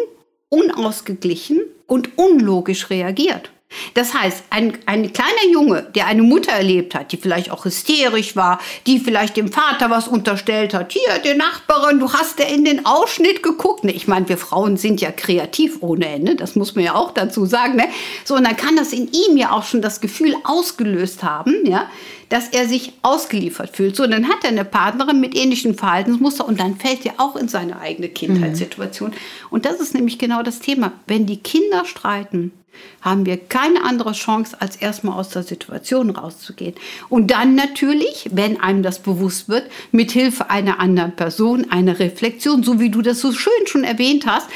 unausgeglichen 0.49 1.61
und 1.87 2.19
unlogisch 2.19 2.91
reagiert. 2.91 3.53
Das 3.95 4.15
heißt, 4.15 4.45
ein, 4.51 4.79
ein 4.87 5.13
kleiner 5.13 5.53
Junge, 5.53 5.87
der 5.95 6.07
eine 6.07 6.23
Mutter 6.23 6.53
erlebt 6.53 6.95
hat, 6.95 7.13
die 7.13 7.17
vielleicht 7.17 7.51
auch 7.51 7.65
hysterisch 7.65 8.35
war, 8.35 8.61
die 8.87 8.99
vielleicht 8.99 9.37
dem 9.37 9.51
Vater 9.51 9.91
was 9.91 10.09
unterstellt 10.09 10.75
hat, 10.75 10.93
hier, 10.93 11.19
der 11.23 11.37
Nachbarin, 11.37 12.01
du 12.01 12.13
hast 12.13 12.41
ja 12.41 12.47
in 12.47 12.65
den 12.65 12.85
Ausschnitt 12.85 13.43
geguckt. 13.43 13.85
Ne, 13.85 13.93
ich 13.93 14.09
meine, 14.09 14.29
wir 14.29 14.39
Frauen 14.39 14.77
sind 14.77 15.01
ja 15.01 15.13
kreativ 15.13 15.79
ohne 15.81 16.09
Ende, 16.09 16.35
das 16.35 16.57
muss 16.57 16.75
man 16.75 16.85
ja 16.85 16.95
auch 16.95 17.13
dazu 17.13 17.47
sagen. 17.47 17.77
Ne? 17.77 17.85
So, 18.25 18.35
und 18.35 18.45
dann 18.45 18.57
kann 18.57 18.77
das 18.77 18.93
in 18.93 19.09
ihm 19.13 19.37
ja 19.37 19.53
auch 19.53 19.65
schon 19.65 19.83
das 19.83 20.01
Gefühl 20.01 20.35
ausgelöst 20.45 21.23
haben, 21.23 21.55
ja, 21.65 21.89
dass 22.29 22.49
er 22.49 22.67
sich 22.67 22.93
ausgeliefert 23.03 23.77
fühlt. 23.77 23.95
So, 23.97 24.07
dann 24.07 24.29
hat 24.29 24.43
er 24.43 24.51
eine 24.51 24.65
Partnerin 24.65 25.21
mit 25.21 25.37
ähnlichen 25.37 25.75
Verhaltensmuster 25.75 26.47
und 26.47 26.59
dann 26.59 26.77
fällt 26.77 27.07
er 27.07 27.15
auch 27.19 27.37
in 27.37 27.49
seine 27.49 27.81
eigene 27.81 28.09
Kindheitssituation. 28.09 29.11
Mhm. 29.11 29.15
Und 29.51 29.65
das 29.65 29.81
ist 29.81 29.95
nämlich 29.95 30.19
genau 30.19 30.43
das 30.43 30.59
Thema. 30.61 30.93
Wenn 31.07 31.27
die 31.27 31.39
Kinder 31.39 31.85
streiten, 31.85 32.53
haben 33.01 33.27
wir 33.27 33.37
keine 33.37 33.85
andere 33.85 34.13
Chance, 34.13 34.57
als 34.61 34.77
erstmal 34.77 35.19
aus 35.19 35.31
der 35.31 35.43
Situation 35.43 36.11
rauszugehen. 36.11 36.75
Und 37.09 37.31
dann 37.31 37.55
natürlich, 37.55 38.29
wenn 38.33 38.61
einem 38.61 38.83
das 38.83 38.99
bewusst 38.99 39.49
wird, 39.49 39.71
mit 39.91 40.11
Hilfe 40.11 40.51
einer 40.51 40.81
anderen 40.81 41.17
Person, 41.17 41.67
eine 41.71 41.99
Reflexion, 41.99 42.63
so 42.63 42.81
wie 42.81 42.91
du 42.91 43.03
das 43.03 43.21
so 43.21 43.33
schön 43.33 43.67
schon 43.67 43.85
erwähnt 43.85 44.27
hast, 44.27 44.49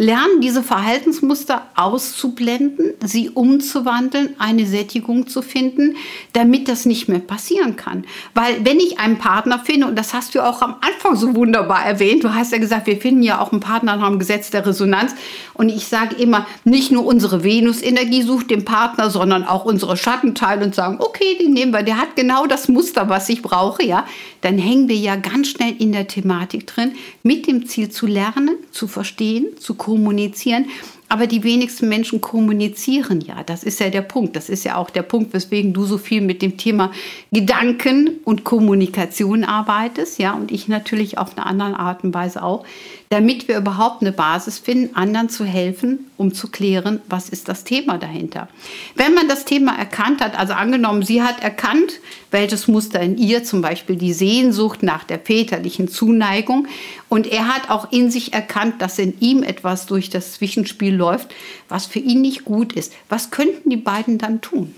lernen, 0.00 0.40
diese 0.40 0.62
Verhaltensmuster 0.62 1.66
auszublenden, 1.76 2.94
sie 3.04 3.28
umzuwandeln, 3.28 4.34
eine 4.38 4.66
Sättigung 4.66 5.26
zu 5.26 5.42
finden, 5.42 5.96
damit 6.32 6.68
das 6.68 6.86
nicht 6.86 7.08
mehr 7.08 7.18
passieren 7.18 7.76
kann. 7.76 8.04
Weil 8.32 8.64
wenn 8.64 8.80
ich 8.80 8.98
einen 8.98 9.18
Partner 9.18 9.58
finde, 9.58 9.86
und 9.86 9.98
das 9.98 10.14
hast 10.14 10.34
du 10.34 10.40
auch 10.40 10.62
am 10.62 10.76
Anfang 10.80 11.16
so 11.16 11.34
wunderbar 11.34 11.84
erwähnt, 11.84 12.24
du 12.24 12.34
hast 12.34 12.50
ja 12.50 12.58
gesagt, 12.58 12.86
wir 12.86 12.96
finden 12.96 13.22
ja 13.22 13.42
auch 13.42 13.52
einen 13.52 13.60
Partner 13.60 13.96
nach 13.96 14.08
dem 14.08 14.18
Gesetz 14.18 14.50
der 14.50 14.66
Resonanz. 14.66 15.14
Und 15.52 15.68
ich 15.68 15.86
sage 15.86 16.16
immer, 16.16 16.46
nicht 16.64 16.90
nur 16.90 17.04
unsere 17.04 17.44
Venus-Energie 17.44 18.22
sucht 18.22 18.50
den 18.50 18.64
Partner, 18.64 19.10
sondern 19.10 19.44
auch 19.44 19.66
unsere 19.66 19.98
Schattenteile 19.98 20.64
und 20.64 20.74
sagen, 20.74 20.96
okay, 20.98 21.36
den 21.38 21.52
nehmen 21.52 21.72
wir, 21.72 21.82
der 21.82 21.98
hat 21.98 22.16
genau 22.16 22.46
das 22.46 22.68
Muster, 22.68 23.10
was 23.10 23.28
ich 23.28 23.42
brauche, 23.42 23.84
ja. 23.84 24.06
Dann 24.40 24.56
hängen 24.56 24.88
wir 24.88 24.96
ja 24.96 25.16
ganz 25.16 25.48
schnell 25.48 25.74
in 25.78 25.92
der 25.92 26.08
Thematik 26.08 26.66
drin, 26.66 26.92
mit 27.22 27.46
dem 27.46 27.66
Ziel 27.66 27.90
zu 27.90 28.06
lernen, 28.06 28.56
zu 28.70 28.88
verstehen, 28.88 29.44
zu 29.58 29.74
kommunizieren. 29.90 30.66
Aber 31.08 31.26
die 31.26 31.42
wenigsten 31.42 31.88
Menschen 31.88 32.20
kommunizieren 32.20 33.20
ja. 33.20 33.42
Das 33.42 33.64
ist 33.64 33.80
ja 33.80 33.90
der 33.90 34.02
Punkt. 34.02 34.36
Das 34.36 34.48
ist 34.48 34.64
ja 34.64 34.76
auch 34.76 34.90
der 34.90 35.02
Punkt, 35.02 35.32
weswegen 35.32 35.72
du 35.72 35.84
so 35.84 35.98
viel 35.98 36.20
mit 36.20 36.40
dem 36.40 36.56
Thema 36.56 36.92
Gedanken 37.32 38.20
und 38.24 38.44
Kommunikation 38.44 39.42
arbeitest. 39.42 40.20
Ja, 40.20 40.34
und 40.34 40.52
ich 40.52 40.68
natürlich 40.68 41.18
auf 41.18 41.36
eine 41.36 41.46
andere 41.46 41.80
Art 41.80 42.04
und 42.04 42.14
Weise 42.14 42.44
auch 42.44 42.64
damit 43.12 43.48
wir 43.48 43.56
überhaupt 43.58 44.02
eine 44.02 44.12
Basis 44.12 44.60
finden, 44.60 44.94
anderen 44.94 45.28
zu 45.28 45.44
helfen, 45.44 46.12
um 46.16 46.32
zu 46.32 46.46
klären, 46.46 47.00
was 47.08 47.28
ist 47.28 47.48
das 47.48 47.64
Thema 47.64 47.98
dahinter. 47.98 48.48
Wenn 48.94 49.14
man 49.14 49.26
das 49.26 49.44
Thema 49.44 49.76
erkannt 49.76 50.20
hat, 50.20 50.38
also 50.38 50.52
angenommen, 50.52 51.02
sie 51.02 51.20
hat 51.20 51.42
erkannt, 51.42 51.94
welches 52.30 52.68
Muster 52.68 53.00
in 53.00 53.18
ihr, 53.18 53.42
zum 53.42 53.62
Beispiel 53.62 53.96
die 53.96 54.12
Sehnsucht 54.12 54.84
nach 54.84 55.02
der 55.02 55.18
väterlichen 55.18 55.88
Zuneigung, 55.88 56.68
und 57.08 57.26
er 57.26 57.48
hat 57.48 57.68
auch 57.68 57.90
in 57.90 58.12
sich 58.12 58.32
erkannt, 58.32 58.80
dass 58.80 58.96
in 59.00 59.18
ihm 59.18 59.42
etwas 59.42 59.86
durch 59.86 60.08
das 60.08 60.34
Zwischenspiel 60.34 60.94
läuft, 60.94 61.34
was 61.68 61.86
für 61.86 61.98
ihn 61.98 62.20
nicht 62.20 62.44
gut 62.44 62.74
ist. 62.74 62.92
Was 63.08 63.32
könnten 63.32 63.70
die 63.70 63.76
beiden 63.76 64.18
dann 64.18 64.40
tun? 64.40 64.72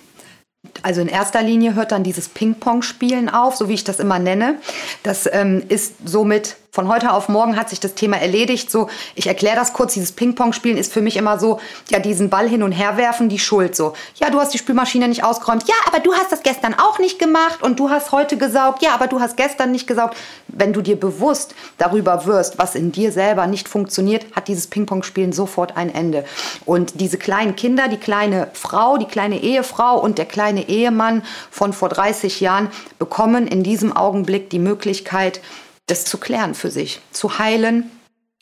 Also 0.82 1.00
in 1.00 1.08
erster 1.08 1.42
Linie 1.42 1.74
hört 1.74 1.90
dann 1.90 2.04
dieses 2.04 2.28
Ping-Pong-Spielen 2.28 3.28
auf, 3.28 3.56
so 3.56 3.68
wie 3.68 3.74
ich 3.74 3.82
das 3.82 3.98
immer 3.98 4.20
nenne. 4.20 4.58
Das 5.02 5.28
ähm, 5.32 5.64
ist 5.68 5.94
somit 6.04 6.56
von 6.74 6.88
heute 6.88 7.12
auf 7.12 7.28
morgen 7.28 7.58
hat 7.58 7.68
sich 7.68 7.80
das 7.80 7.92
Thema 7.92 8.16
erledigt. 8.16 8.70
So, 8.70 8.88
ich 9.14 9.26
erkläre 9.26 9.56
das 9.56 9.74
kurz. 9.74 9.92
Dieses 9.92 10.12
Ping-Pong-Spielen 10.12 10.78
ist 10.78 10.90
für 10.90 11.02
mich 11.02 11.18
immer 11.18 11.38
so, 11.38 11.60
ja, 11.90 11.98
diesen 11.98 12.30
Ball 12.30 12.48
hin 12.48 12.62
und 12.62 12.72
her 12.72 12.96
werfen, 12.96 13.28
die 13.28 13.38
Schuld. 13.38 13.76
So, 13.76 13.92
ja, 14.14 14.30
du 14.30 14.40
hast 14.40 14.54
die 14.54 14.58
Spülmaschine 14.58 15.06
nicht 15.06 15.22
ausgeräumt. 15.22 15.68
Ja, 15.68 15.74
aber 15.86 15.98
du 15.98 16.14
hast 16.14 16.32
das 16.32 16.42
gestern 16.42 16.72
auch 16.72 16.98
nicht 16.98 17.18
gemacht 17.18 17.62
und 17.62 17.78
du 17.78 17.90
hast 17.90 18.10
heute 18.10 18.38
gesaugt. 18.38 18.82
Ja, 18.82 18.94
aber 18.94 19.06
du 19.06 19.20
hast 19.20 19.36
gestern 19.36 19.70
nicht 19.70 19.86
gesaugt. 19.86 20.16
Wenn 20.48 20.72
du 20.72 20.80
dir 20.80 20.98
bewusst 20.98 21.54
darüber 21.76 22.24
wirst, 22.24 22.58
was 22.58 22.74
in 22.74 22.90
dir 22.90 23.12
selber 23.12 23.46
nicht 23.46 23.68
funktioniert, 23.68 24.24
hat 24.34 24.48
dieses 24.48 24.66
Ping-Pong-Spielen 24.68 25.34
sofort 25.34 25.76
ein 25.76 25.94
Ende. 25.94 26.24
Und 26.64 27.02
diese 27.02 27.18
kleinen 27.18 27.54
Kinder, 27.54 27.88
die 27.88 27.98
kleine 27.98 28.48
Frau, 28.54 28.96
die 28.96 29.04
kleine 29.04 29.42
Ehefrau 29.42 30.00
und 30.00 30.16
der 30.16 30.24
kleine 30.52 30.68
Ehemann 30.68 31.22
von 31.50 31.72
vor 31.72 31.88
30 31.88 32.40
Jahren 32.40 32.68
bekommen 32.98 33.46
in 33.46 33.62
diesem 33.62 33.96
Augenblick 33.96 34.50
die 34.50 34.58
Möglichkeit, 34.58 35.40
das 35.86 36.04
zu 36.04 36.18
klären 36.18 36.54
für 36.54 36.70
sich, 36.70 37.00
zu 37.10 37.38
heilen 37.38 37.90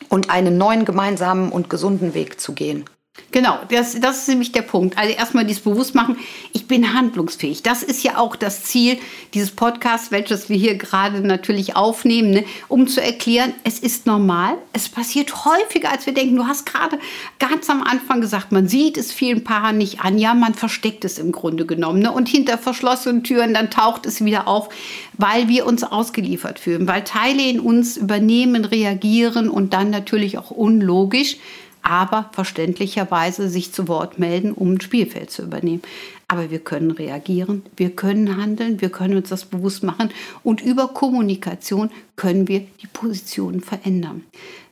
und 0.08 0.30
einen 0.30 0.58
neuen 0.58 0.84
gemeinsamen 0.84 1.52
und 1.52 1.70
gesunden 1.70 2.14
Weg 2.14 2.40
zu 2.40 2.52
gehen. 2.52 2.84
Genau, 3.32 3.58
das, 3.70 3.98
das 4.00 4.18
ist 4.18 4.28
nämlich 4.28 4.50
der 4.52 4.62
Punkt. 4.62 4.98
Also 4.98 5.12
erstmal 5.12 5.44
dieses 5.44 5.62
Bewusstmachen, 5.62 6.16
ich 6.52 6.66
bin 6.66 6.94
handlungsfähig. 6.94 7.62
Das 7.62 7.82
ist 7.82 8.02
ja 8.02 8.18
auch 8.18 8.34
das 8.34 8.64
Ziel 8.64 8.98
dieses 9.34 9.52
Podcasts, 9.52 10.10
welches 10.10 10.48
wir 10.48 10.56
hier 10.56 10.76
gerade 10.76 11.20
natürlich 11.20 11.76
aufnehmen, 11.76 12.30
ne? 12.30 12.44
um 12.66 12.88
zu 12.88 13.00
erklären, 13.00 13.52
es 13.62 13.78
ist 13.78 14.06
normal, 14.06 14.56
es 14.72 14.88
passiert 14.88 15.44
häufiger, 15.44 15.92
als 15.92 16.06
wir 16.06 16.14
denken. 16.14 16.36
Du 16.36 16.46
hast 16.46 16.66
gerade 16.66 16.98
ganz 17.38 17.70
am 17.70 17.82
Anfang 17.82 18.20
gesagt, 18.20 18.50
man 18.50 18.66
sieht 18.66 18.96
es 18.96 19.12
vielen 19.12 19.44
Paaren 19.44 19.78
nicht 19.78 20.00
an, 20.00 20.18
ja, 20.18 20.34
man 20.34 20.54
versteckt 20.54 21.04
es 21.04 21.18
im 21.18 21.30
Grunde 21.30 21.66
genommen. 21.66 22.00
Ne? 22.00 22.10
Und 22.10 22.28
hinter 22.28 22.58
verschlossenen 22.58 23.22
Türen, 23.22 23.54
dann 23.54 23.70
taucht 23.70 24.06
es 24.06 24.24
wieder 24.24 24.48
auf, 24.48 24.70
weil 25.18 25.48
wir 25.48 25.66
uns 25.66 25.84
ausgeliefert 25.84 26.58
fühlen, 26.58 26.88
weil 26.88 27.04
Teile 27.04 27.42
in 27.42 27.60
uns 27.60 27.96
übernehmen, 27.96 28.64
reagieren 28.64 29.48
und 29.48 29.72
dann 29.72 29.90
natürlich 29.90 30.38
auch 30.38 30.50
unlogisch 30.50 31.36
aber 31.82 32.30
verständlicherweise 32.32 33.49
sich 33.49 33.72
zu 33.72 33.88
Wort 33.88 34.18
melden, 34.18 34.52
um 34.52 34.75
ein 34.75 34.80
Spielfeld 34.80 35.30
zu 35.30 35.42
übernehmen. 35.42 35.82
Aber 36.28 36.50
wir 36.50 36.60
können 36.60 36.90
reagieren, 36.90 37.62
wir 37.76 37.90
können 37.90 38.37
handeln, 38.37 38.80
wir 38.80 38.90
können 38.90 39.16
uns 39.16 39.30
das 39.30 39.44
bewusst 39.44 39.82
machen 39.82 40.10
und 40.44 40.60
über 40.60 40.88
Kommunikation 40.88 41.90
können 42.16 42.46
wir 42.49 42.60
die 42.82 42.87
Positionen 42.87 43.60
verändern. 43.60 44.25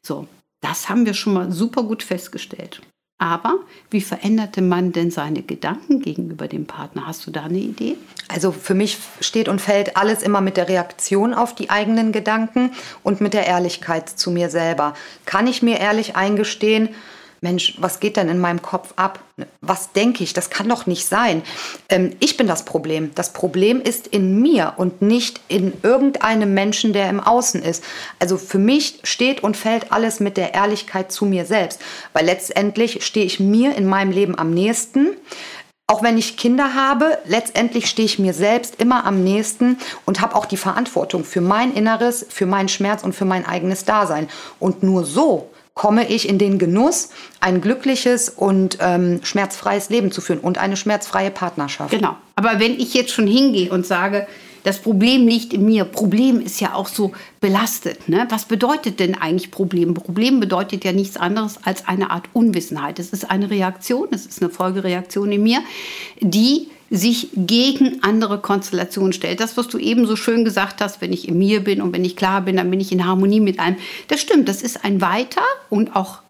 So, 0.03 0.29
das 0.61 0.89
haben 0.89 1.07
wir 1.07 1.15
schon 1.15 1.35
mal 1.35 1.53
super 1.53 1.83
gut 1.83 2.03
festgestellt. 2.03 2.81
Aber 3.19 3.59
wie 3.91 4.01
veränderte 4.01 4.63
man 4.63 4.93
denn 4.93 5.11
seine 5.11 5.43
Gedanken 5.43 6.01
gegenüber 6.01 6.47
dem 6.47 6.67
Partner? 6.67 7.09
Hast 7.09 7.27
du 7.27 7.33
da 7.33 7.43
eine 7.45 7.59
Idee? 7.59 7.97
Also 8.29 8.53
für 8.53 8.75
mich 8.75 8.99
steht 9.21 9.49
und 9.49 9.61
fällt 9.61 9.97
alles 9.97 10.23
immer 10.23 10.41
mit 10.41 10.57
der 10.57 10.69
Reaktion 10.69 11.35
auf 11.35 11.53
die 11.53 11.69
eigenen 11.69 12.13
Gedanken 12.13 12.71
und 13.03 13.21
mit 13.21 13.35
der 13.35 13.47
Ehrlichkeit 13.47 14.09
zu 14.09 14.31
mir 14.31 14.51
selber. 14.51 14.95
Kann 15.25 15.49
ich 15.49 15.63
mir 15.63 15.81
ehrlich 15.81 16.15
eingestehen, 16.15 16.91
Mensch, 17.41 17.77
was 17.79 18.01
geht 18.01 18.17
denn 18.17 18.29
in 18.29 18.39
meinem 18.39 18.63
Kopf 18.63 18.93
ab? 18.97 19.21
Was 19.61 19.93
denke 19.93 20.25
ich? 20.25 20.33
Das 20.33 20.51
kann 20.51 20.69
doch 20.69 20.87
nicht 20.87 21.07
sein. 21.07 21.43
Ähm, 21.89 22.17
ich 22.19 22.37
bin 22.37 22.49
das 22.49 22.65
Problem. 22.65 23.13
Das 23.15 23.33
Problem 23.33 23.81
ist 23.81 24.09
in 24.09 24.41
mir 24.41 24.75
und 24.77 25.03
nicht 25.03 25.41
in 25.47 25.73
irgendeinem 25.83 26.53
Menschen, 26.55 26.93
der 26.93 27.09
im 27.09 27.21
Außen 27.21 27.63
ist. 27.63 27.85
Also 28.19 28.39
für 28.39 28.59
mich 28.59 28.99
steht 29.05 29.45
und 29.45 29.57
fällt 29.57 29.93
alles 29.93 30.19
mit 30.19 30.37
der 30.37 30.55
Ehrlichkeit 30.55 31.13
zu 31.13 31.27
mir 31.27 31.45
selbst. 31.45 31.81
Weil 32.13 32.27
letztendlich 32.27 33.05
stehe 33.05 33.27
ich 33.27 33.39
mir 33.39 33.77
in 33.77 33.87
meinem 33.87 34.11
Leben 34.11 34.37
am 34.37 34.51
nächsten. 34.51 35.11
Auch 35.87 36.03
wenn 36.03 36.19
ich 36.19 36.37
Kinder 36.37 36.75
habe, 36.75 37.19
letztendlich 37.25 37.87
stehe 37.87 38.05
ich 38.05 38.19
mir 38.19 38.35
selbst 38.35 38.81
immer 38.81 39.07
am 39.07 39.25
nächsten 39.25 39.79
und 40.05 40.21
habe 40.21 40.35
auch 40.35 40.45
die 40.45 40.59
Verantwortung 40.59 41.25
für 41.25 41.41
mein 41.41 41.73
Inneres, 41.73 42.27
für 42.29 42.45
meinen 42.45 42.69
Schmerz 42.69 43.03
und 43.03 43.15
für 43.15 43.25
mein 43.25 43.47
eigenes 43.47 43.85
Dasein. 43.87 44.29
Und 44.59 44.83
nur 44.83 45.05
so 45.05 45.51
komme 45.79 46.09
ich 46.09 46.29
in 46.29 46.39
den 46.39 46.59
Genuss, 46.59 47.11
ein 47.39 47.61
glückliches 47.61 48.29
und 48.29 48.79
ähm, 48.81 49.21
schmerzfreies 49.23 49.91
Leben 49.91 50.11
zu 50.11 50.21
führen 50.21 50.41
und 50.41 50.59
eine 50.59 50.77
schmerzfreie 50.77 51.31
Partnerschaft. 51.31 51.93
Genau. 51.93 52.17
Aber 52.35 52.59
wenn 52.59 52.73
ich 52.73 52.95
jetzt 52.95 53.13
schon 53.13 53.29
hingehe 53.29 53.71
und 53.71 53.87
sage, 53.87 54.27
das 54.65 54.81
Problem 54.81 55.29
liegt 55.29 55.53
in 55.55 55.65
mir. 55.65 55.85
Problem 55.85 56.41
ist 56.41 56.61
ja 56.61 56.75
auch 56.75 56.89
so 56.89 57.13
belastet. 57.41 58.09
Ne? 58.09 58.27
Was 58.29 58.47
bedeutet 58.47 58.99
denn 58.99 59.15
eigentlich 59.15 59.53
Problem? 59.53 59.95
Problem 59.95 60.41
bedeutet 60.41 60.85
ja 60.85 60.93
nichts 60.93 61.17
anderes 61.17 61.61
als 61.63 61.87
eine 61.87 62.11
Art 62.11 62.29
Unwissenheit. 62.33 62.99
Es 62.99 63.11
ist 63.11 63.31
eine 63.31 63.49
Reaktion, 63.49 64.09
es 64.11 64.27
ist 64.27 64.43
eine 64.43 64.51
Folgereaktion 64.51 65.31
in 65.31 65.45
mir, 65.45 65.61
die 66.21 66.69
sich 66.91 67.29
gegen 67.35 68.03
andere 68.03 68.39
Konstellationen 68.41 69.13
stellt. 69.13 69.41
Das, 69.41 69.57
was 69.57 69.69
du 69.69 69.79
eben 69.79 70.07
so 70.07 70.17
schön 70.17 70.45
gesagt 70.45 70.81
hast, 70.81 71.01
wenn 71.01 71.13
ich 71.13 71.29
in 71.29 71.39
mir 71.39 71.63
bin 71.63 71.83
und 71.83 71.93
wenn 71.93 72.05
ich 72.05 72.17
klar 72.17 72.41
bin, 72.43 72.57
dann 72.57 72.71
bin 72.71 72.81
ich 72.81 72.93
in 72.93 73.07
Harmonie 73.07 73.41
mit 73.41 73.61
einem. 73.61 73.77
Das 74.09 74.21
stimmt, 74.21 74.49
das 74.49 74.63
ist 74.63 74.85
ein 74.85 75.01
weiter 75.01 75.43
und 75.69 75.95
auch 75.97 76.21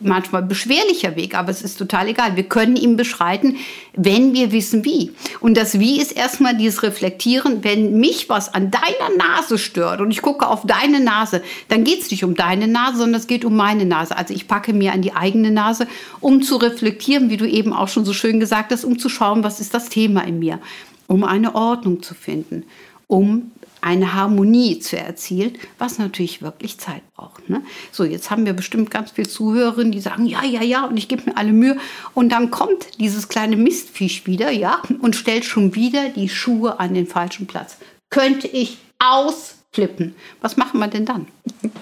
manchmal 0.00 0.42
beschwerlicher 0.42 1.16
Weg, 1.16 1.34
aber 1.34 1.50
es 1.50 1.62
ist 1.62 1.78
total 1.78 2.08
egal. 2.08 2.36
Wir 2.36 2.42
können 2.42 2.76
ihn 2.76 2.96
beschreiten, 2.96 3.56
wenn 3.94 4.34
wir 4.34 4.52
wissen 4.52 4.84
wie. 4.84 5.12
Und 5.40 5.56
das 5.56 5.78
Wie 5.78 6.00
ist 6.00 6.12
erstmal 6.12 6.54
dieses 6.54 6.82
Reflektieren, 6.82 7.64
wenn 7.64 7.98
mich 7.98 8.28
was 8.28 8.52
an 8.52 8.70
deiner 8.70 9.16
Nase 9.16 9.56
stört 9.56 10.02
und 10.02 10.10
ich 10.10 10.20
gucke 10.20 10.46
auf 10.46 10.66
deine 10.66 11.00
Nase, 11.00 11.42
dann 11.68 11.84
geht 11.84 12.02
es 12.02 12.10
nicht 12.10 12.24
um 12.24 12.34
deine 12.34 12.68
Nase, 12.68 12.98
sondern 12.98 13.20
es 13.20 13.26
geht 13.26 13.44
um 13.46 13.56
meine 13.56 13.86
Nase. 13.86 14.16
Also 14.16 14.34
ich 14.34 14.46
packe 14.46 14.74
mir 14.74 14.92
an 14.92 15.00
die 15.00 15.14
eigene 15.14 15.50
Nase, 15.50 15.86
um 16.20 16.42
zu 16.42 16.56
reflektieren, 16.56 17.30
wie 17.30 17.38
du 17.38 17.48
eben 17.48 17.72
auch 17.72 17.88
schon 17.88 18.04
so 18.04 18.12
schön 18.12 18.38
gesagt 18.38 18.72
hast, 18.72 18.84
um 18.84 18.98
zu 18.98 19.08
schauen, 19.08 19.44
was 19.44 19.60
ist 19.60 19.72
das 19.72 19.88
Thema 19.88 20.26
in 20.26 20.38
mir, 20.38 20.58
um 21.06 21.24
eine 21.24 21.54
Ordnung 21.54 22.02
zu 22.02 22.14
finden, 22.14 22.64
um 23.06 23.50
eine 23.80 24.14
Harmonie 24.14 24.78
zu 24.78 24.98
erzielen, 24.98 25.52
was 25.78 25.98
natürlich 25.98 26.42
wirklich 26.42 26.78
Zeit 26.78 27.02
braucht. 27.14 27.48
Ne? 27.48 27.62
So, 27.92 28.04
jetzt 28.04 28.30
haben 28.30 28.46
wir 28.46 28.52
bestimmt 28.52 28.90
ganz 28.90 29.12
viele 29.12 29.28
Zuhörerinnen, 29.28 29.92
die 29.92 30.00
sagen, 30.00 30.26
ja, 30.26 30.44
ja, 30.44 30.62
ja, 30.62 30.84
und 30.84 30.96
ich 30.96 31.08
gebe 31.08 31.30
mir 31.30 31.36
alle 31.36 31.52
Mühe. 31.52 31.76
Und 32.14 32.30
dann 32.30 32.50
kommt 32.50 32.98
dieses 32.98 33.28
kleine 33.28 33.56
Mistviech 33.56 34.26
wieder, 34.26 34.50
ja, 34.50 34.82
und 35.00 35.16
stellt 35.16 35.44
schon 35.44 35.74
wieder 35.74 36.08
die 36.08 36.28
Schuhe 36.28 36.80
an 36.80 36.94
den 36.94 37.06
falschen 37.06 37.46
Platz. 37.46 37.76
Könnte 38.10 38.48
ich 38.48 38.78
aus 38.98 39.59
flippen. 39.72 40.16
Was 40.40 40.56
machen 40.56 40.80
wir 40.80 40.88
denn 40.88 41.04
dann? 41.04 41.28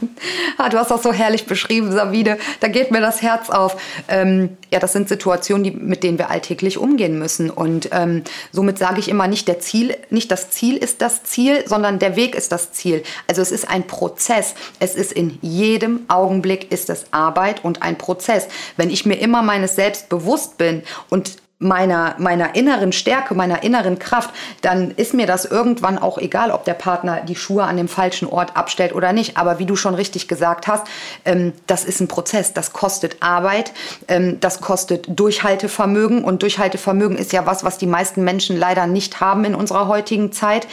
ah, 0.58 0.68
du 0.68 0.76
hast 0.76 0.90
das 0.90 1.02
so 1.02 1.10
herrlich 1.10 1.46
beschrieben, 1.46 1.90
Sabine. 1.90 2.38
Da 2.60 2.68
geht 2.68 2.90
mir 2.90 3.00
das 3.00 3.22
Herz 3.22 3.48
auf. 3.48 3.80
Ähm, 4.08 4.58
ja, 4.70 4.78
das 4.78 4.92
sind 4.92 5.08
Situationen, 5.08 5.64
die, 5.64 5.70
mit 5.70 6.02
denen 6.02 6.18
wir 6.18 6.28
alltäglich 6.28 6.76
umgehen 6.76 7.18
müssen. 7.18 7.48
Und 7.48 7.88
ähm, 7.92 8.24
somit 8.52 8.76
sage 8.76 9.00
ich 9.00 9.08
immer, 9.08 9.26
nicht, 9.26 9.48
der 9.48 9.60
Ziel, 9.60 9.96
nicht 10.10 10.30
das 10.30 10.50
Ziel 10.50 10.76
ist 10.76 11.00
das 11.00 11.22
Ziel, 11.22 11.66
sondern 11.66 11.98
der 11.98 12.14
Weg 12.14 12.34
ist 12.34 12.52
das 12.52 12.72
Ziel. 12.72 13.02
Also 13.26 13.40
es 13.40 13.52
ist 13.52 13.66
ein 13.66 13.86
Prozess. 13.86 14.54
Es 14.80 14.94
ist 14.94 15.12
in 15.12 15.38
jedem 15.40 16.00
Augenblick 16.08 16.70
ist 16.70 16.90
es 16.90 17.06
Arbeit 17.10 17.64
und 17.64 17.80
ein 17.80 17.96
Prozess. 17.96 18.48
Wenn 18.76 18.90
ich 18.90 19.06
mir 19.06 19.16
immer 19.16 19.40
meines 19.40 19.76
Selbst 19.76 20.10
bewusst 20.10 20.58
bin 20.58 20.82
und 21.08 21.38
meiner, 21.58 22.14
meiner 22.18 22.54
inneren 22.54 22.92
Stärke, 22.92 23.34
meiner 23.34 23.62
inneren 23.62 23.98
Kraft, 23.98 24.30
dann 24.62 24.92
ist 24.92 25.12
mir 25.12 25.26
das 25.26 25.44
irgendwann 25.44 25.98
auch 25.98 26.18
egal, 26.18 26.52
ob 26.52 26.64
der 26.64 26.74
Partner 26.74 27.22
die 27.22 27.34
Schuhe 27.34 27.64
an 27.64 27.76
dem 27.76 27.88
falschen 27.88 28.28
Ort 28.28 28.56
abstellt 28.56 28.94
oder 28.94 29.12
nicht. 29.12 29.36
Aber 29.36 29.58
wie 29.58 29.66
du 29.66 29.74
schon 29.74 29.94
richtig 29.94 30.28
gesagt 30.28 30.68
hast, 30.68 30.86
ähm, 31.24 31.52
das 31.66 31.84
ist 31.84 32.00
ein 32.00 32.08
Prozess, 32.08 32.52
das 32.52 32.72
kostet 32.72 33.16
Arbeit, 33.20 33.72
ähm, 34.06 34.38
das 34.40 34.60
kostet 34.60 35.06
Durchhaltevermögen 35.08 36.22
und 36.22 36.42
Durchhaltevermögen 36.42 37.16
ist 37.18 37.32
ja 37.32 37.46
was, 37.46 37.64
was 37.64 37.78
die 37.78 37.86
meisten 37.86 38.22
Menschen 38.22 38.56
leider 38.56 38.86
nicht 38.86 39.20
haben 39.20 39.44
in 39.44 39.54
unserer 39.54 39.88
heutigen 39.88 40.32
Zeit. 40.32 40.68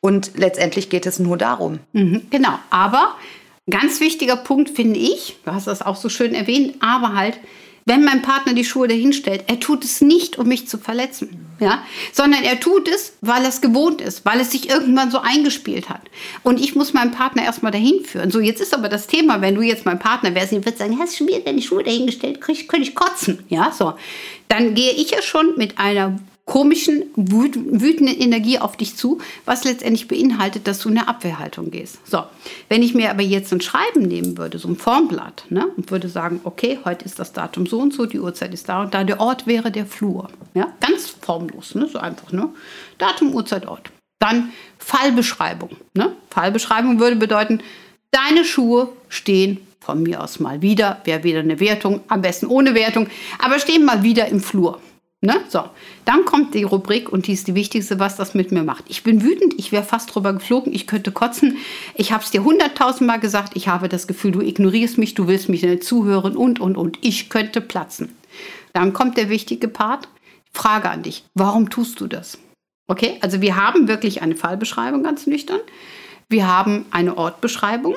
Und 0.00 0.32
letztendlich 0.36 0.90
geht 0.90 1.06
es 1.06 1.18
nur 1.18 1.36
darum. 1.36 1.78
Mhm, 1.92 2.22
genau, 2.30 2.58
aber 2.70 3.14
ganz 3.68 4.00
wichtiger 4.00 4.36
Punkt 4.36 4.70
finde 4.70 4.98
ich, 4.98 5.36
du 5.44 5.52
hast 5.52 5.66
das 5.66 5.82
auch 5.82 5.96
so 5.96 6.08
schön 6.08 6.34
erwähnt, 6.34 6.76
aber 6.80 7.14
halt, 7.14 7.38
wenn 7.86 8.04
mein 8.04 8.20
Partner 8.20 8.52
die 8.52 8.64
Schuhe 8.64 8.88
dahinstellt, 8.88 9.44
er 9.46 9.60
tut 9.60 9.84
es 9.84 10.00
nicht, 10.00 10.38
um 10.38 10.48
mich 10.48 10.66
zu 10.66 10.76
verletzen, 10.76 11.46
ja, 11.60 11.84
sondern 12.12 12.42
er 12.42 12.58
tut 12.58 12.88
es, 12.88 13.14
weil 13.20 13.42
er 13.42 13.48
es 13.48 13.60
gewohnt 13.60 14.00
ist, 14.00 14.24
weil 14.24 14.40
es 14.40 14.50
sich 14.50 14.68
irgendwann 14.68 15.12
so 15.12 15.20
eingespielt 15.20 15.88
hat. 15.88 16.02
Und 16.42 16.60
ich 16.60 16.74
muss 16.74 16.92
meinen 16.92 17.12
Partner 17.12 17.44
erstmal 17.44 17.70
dahin 17.70 18.04
führen. 18.04 18.32
So, 18.32 18.40
jetzt 18.40 18.60
ist 18.60 18.74
aber 18.74 18.88
das 18.88 19.06
Thema, 19.06 19.40
wenn 19.40 19.54
du 19.54 19.62
jetzt 19.62 19.86
mein 19.86 20.00
Partner 20.00 20.34
wärst, 20.34 20.52
ich 20.52 20.64
würde 20.64 20.76
sagen, 20.76 20.98
hast 20.98 21.12
du 21.12 21.18
schon 21.18 21.28
wieder 21.28 21.40
deine 21.40 21.62
Schuhe 21.62 21.84
dahingestellt, 21.84 22.40
könnte 22.40 22.82
ich 22.82 22.94
kotzen, 22.96 23.44
ja, 23.48 23.70
so. 23.70 23.94
Dann 24.48 24.74
gehe 24.74 24.92
ich 24.92 25.12
ja 25.12 25.22
schon 25.22 25.56
mit 25.56 25.78
einer 25.78 26.18
komischen, 26.46 27.04
wütenden 27.16 28.18
Energie 28.18 28.60
auf 28.60 28.76
dich 28.76 28.96
zu, 28.96 29.18
was 29.44 29.64
letztendlich 29.64 30.08
beinhaltet, 30.08 30.66
dass 30.66 30.78
du 30.78 30.88
in 30.88 30.96
eine 30.96 31.08
Abwehrhaltung 31.08 31.72
gehst. 31.72 31.98
So, 32.06 32.22
wenn 32.68 32.82
ich 32.82 32.94
mir 32.94 33.10
aber 33.10 33.22
jetzt 33.22 33.52
ein 33.52 33.60
Schreiben 33.60 34.02
nehmen 34.02 34.38
würde, 34.38 34.58
so 34.58 34.68
ein 34.68 34.76
Formblatt, 34.76 35.44
ne, 35.50 35.66
und 35.76 35.90
würde 35.90 36.08
sagen, 36.08 36.40
okay, 36.44 36.78
heute 36.84 37.04
ist 37.04 37.18
das 37.18 37.32
Datum 37.32 37.66
so 37.66 37.80
und 37.80 37.92
so, 37.92 38.06
die 38.06 38.20
Uhrzeit 38.20 38.54
ist 38.54 38.68
da 38.68 38.82
und 38.82 38.94
da, 38.94 39.02
der 39.02 39.20
Ort 39.20 39.48
wäre 39.48 39.72
der 39.72 39.86
Flur. 39.86 40.28
Ja, 40.54 40.72
ganz 40.80 41.08
formlos, 41.20 41.74
ne, 41.74 41.88
so 41.88 41.98
einfach, 41.98 42.30
ne? 42.30 42.48
Datum, 42.98 43.34
Uhrzeit, 43.34 43.66
Ort. 43.66 43.90
Dann 44.20 44.52
Fallbeschreibung. 44.78 45.70
Ne? 45.94 46.12
Fallbeschreibung 46.30 47.00
würde 47.00 47.16
bedeuten, 47.16 47.60
deine 48.12 48.44
Schuhe 48.44 48.88
stehen 49.08 49.58
von 49.80 50.02
mir 50.02 50.22
aus 50.22 50.40
mal 50.40 50.62
wieder, 50.62 51.00
wäre 51.04 51.22
wieder 51.22 51.40
eine 51.40 51.60
Wertung, 51.60 52.00
am 52.08 52.22
besten 52.22 52.46
ohne 52.46 52.74
Wertung, 52.74 53.08
aber 53.38 53.58
stehen 53.58 53.84
mal 53.84 54.02
wieder 54.02 54.26
im 54.28 54.40
Flur. 54.40 54.80
Ne? 55.22 55.40
So, 55.48 55.64
dann 56.04 56.24
kommt 56.24 56.54
die 56.54 56.62
Rubrik 56.62 57.10
und 57.10 57.26
die 57.26 57.32
ist 57.32 57.48
die 57.48 57.54
wichtigste, 57.54 57.98
was 57.98 58.16
das 58.16 58.34
mit 58.34 58.52
mir 58.52 58.62
macht. 58.62 58.84
Ich 58.88 59.02
bin 59.02 59.22
wütend, 59.22 59.54
ich 59.58 59.72
wäre 59.72 59.82
fast 59.82 60.14
drüber 60.14 60.34
geflogen, 60.34 60.74
ich 60.74 60.86
könnte 60.86 61.10
kotzen. 61.10 61.56
Ich 61.94 62.12
habe 62.12 62.22
es 62.22 62.30
dir 62.30 62.44
hunderttausendmal 62.44 63.18
gesagt, 63.18 63.56
ich 63.56 63.68
habe 63.68 63.88
das 63.88 64.06
Gefühl, 64.06 64.32
du 64.32 64.40
ignorierst 64.42 64.98
mich, 64.98 65.14
du 65.14 65.26
willst 65.26 65.48
mich 65.48 65.62
nicht 65.62 65.84
zuhören 65.84 66.36
und, 66.36 66.60
und, 66.60 66.76
und. 66.76 66.98
Ich 67.00 67.30
könnte 67.30 67.60
platzen. 67.60 68.14
Dann 68.72 68.92
kommt 68.92 69.16
der 69.16 69.30
wichtige 69.30 69.68
Part. 69.68 70.08
Frage 70.52 70.88
an 70.88 71.02
dich, 71.02 71.24
warum 71.34 71.68
tust 71.68 72.00
du 72.00 72.06
das? 72.06 72.38
Okay, 72.86 73.18
also 73.20 73.40
wir 73.40 73.56
haben 73.56 73.88
wirklich 73.88 74.22
eine 74.22 74.36
Fallbeschreibung, 74.36 75.02
ganz 75.02 75.26
nüchtern. 75.26 75.60
Wir 76.28 76.46
haben 76.46 76.86
eine 76.90 77.18
Ortbeschreibung. 77.18 77.96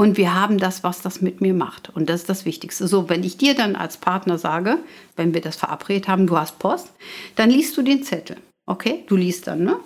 Und 0.00 0.16
wir 0.16 0.34
haben 0.34 0.56
das, 0.56 0.82
was 0.82 1.02
das 1.02 1.20
mit 1.20 1.42
mir 1.42 1.52
macht. 1.52 1.90
Und 1.90 2.08
das 2.08 2.22
ist 2.22 2.30
das 2.30 2.46
Wichtigste. 2.46 2.88
So, 2.88 3.10
wenn 3.10 3.22
ich 3.22 3.36
dir 3.36 3.54
dann 3.54 3.76
als 3.76 3.98
Partner 3.98 4.38
sage, 4.38 4.78
wenn 5.14 5.34
wir 5.34 5.42
das 5.42 5.56
verabredet 5.56 6.08
haben, 6.08 6.26
du 6.26 6.38
hast 6.38 6.58
Post, 6.58 6.90
dann 7.36 7.50
liest 7.50 7.76
du 7.76 7.82
den 7.82 8.02
Zettel. 8.02 8.38
Okay? 8.64 9.04
Du 9.08 9.16
liest 9.16 9.46
dann, 9.46 9.62
ne? 9.62 9.76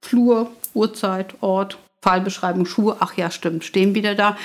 Flur, 0.00 0.52
Uhrzeit, 0.74 1.34
Ort, 1.40 1.76
Fallbeschreibung, 2.02 2.66
Schuhe, 2.66 2.98
ach 3.00 3.16
ja, 3.16 3.32
stimmt, 3.32 3.64
stehen 3.64 3.96
wieder 3.96 4.14
da. 4.14 4.36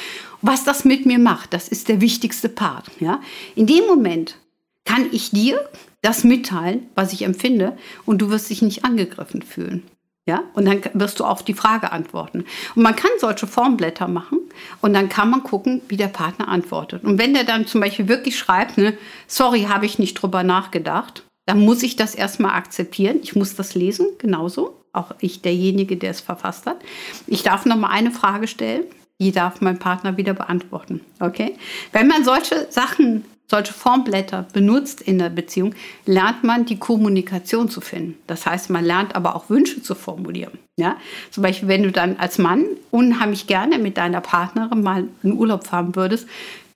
Was 0.42 0.64
das 0.64 0.84
mit 0.84 1.06
mir 1.06 1.20
macht, 1.20 1.54
das 1.54 1.68
ist 1.68 1.90
der 1.90 2.02
wichtigste 2.02 2.50
Part. 2.50 2.90
Ja? 3.00 3.22
In 3.54 3.68
dem 3.68 3.86
Moment 3.86 4.36
kann 4.84 5.06
ich 5.12 5.30
dir 5.30 5.70
das 6.02 6.24
mitteilen, 6.24 6.88
was 6.96 7.14
ich 7.14 7.22
empfinde, 7.22 7.78
und 8.08 8.18
du 8.24 8.32
wirst 8.32 8.50
dich 8.50 8.64
nicht 8.64 8.84
angegriffen 8.84 9.44
fühlen. 9.44 9.84
Ja? 10.30 10.44
Und 10.54 10.66
dann 10.66 10.82
wirst 10.94 11.20
du 11.20 11.26
auf 11.26 11.42
die 11.42 11.56
Frage 11.56 11.92
antworten. 11.92 12.46
Und 12.76 12.84
man 12.84 12.96
kann 12.96 13.10
solche 13.18 13.48
Formblätter 13.48 14.08
machen 14.08 14.38
und 14.80 14.94
dann 14.94 15.10
kann 15.10 15.32
man 15.32 15.42
gucken, 15.42 15.82
wie 15.88 15.98
der 15.98 16.08
Partner 16.08 16.50
antwortet. 16.50 17.04
Und 17.04 17.18
wenn 17.18 17.34
der 17.34 17.46
dann 17.46 17.66
zum 17.66 17.82
Beispiel 17.82 18.08
wirklich 18.08 18.38
schreibt, 18.38 18.78
ne, 18.78 18.96
sorry, 19.26 19.64
habe 19.64 19.88
ich 19.88 19.98
nicht 19.98 20.14
drüber 20.14 20.44
nachgedacht, 20.44 21.24
dann 21.48 21.62
muss 21.62 21.82
ich 21.82 21.96
das 21.96 22.14
erstmal 22.14 22.54
akzeptieren. 22.54 23.22
Ich 23.24 23.36
muss 23.36 23.56
das 23.56 23.74
lesen, 23.74 24.06
genauso. 24.20 24.84
Auch 24.94 25.16
ich, 25.20 25.42
derjenige, 25.42 25.98
der 25.98 26.12
es 26.12 26.22
verfasst 26.22 26.68
hat. 26.68 26.78
Ich 27.26 27.42
darf 27.42 27.66
noch 27.66 27.78
mal 27.78 27.90
eine 27.90 28.12
Frage 28.12 28.48
stellen. 28.48 28.84
Die 29.20 29.32
darf 29.32 29.62
mein 29.62 29.80
Partner 29.80 30.16
wieder 30.16 30.36
beantworten. 30.36 31.02
Okay? 31.20 31.56
Wenn 31.92 32.08
man 32.08 32.24
solche 32.24 32.68
Sachen 32.70 33.26
solche 33.50 33.74
Formblätter 33.74 34.46
benutzt 34.54 35.02
in 35.02 35.18
der 35.18 35.30
Beziehung, 35.30 35.74
lernt 36.06 36.44
man 36.44 36.66
die 36.66 36.78
Kommunikation 36.78 37.70
zu 37.70 37.82
finden. 37.82 38.18
Das 38.28 38.46
heißt, 38.46 38.70
man 38.70 38.86
lernt 38.86 39.16
aber 39.16 39.36
auch 39.36 39.50
Wünsche 39.50 39.82
zu 39.82 39.96
formulieren. 39.96 40.58
Ja? 40.78 40.98
Zum 41.32 41.44
Beispiel, 41.44 41.68
wenn 41.68 41.84
du 41.84 41.92
dann 41.92 42.18
als 42.18 42.38
Mann 42.38 42.66
unheimlich 42.92 43.48
gerne 43.48 43.80
mit 43.80 43.98
deiner 43.98 44.22
Partnerin 44.22 44.82
mal 44.82 45.06
in 45.24 45.34
Urlaub 45.34 45.66
fahren 45.66 45.96
würdest, 45.96 46.28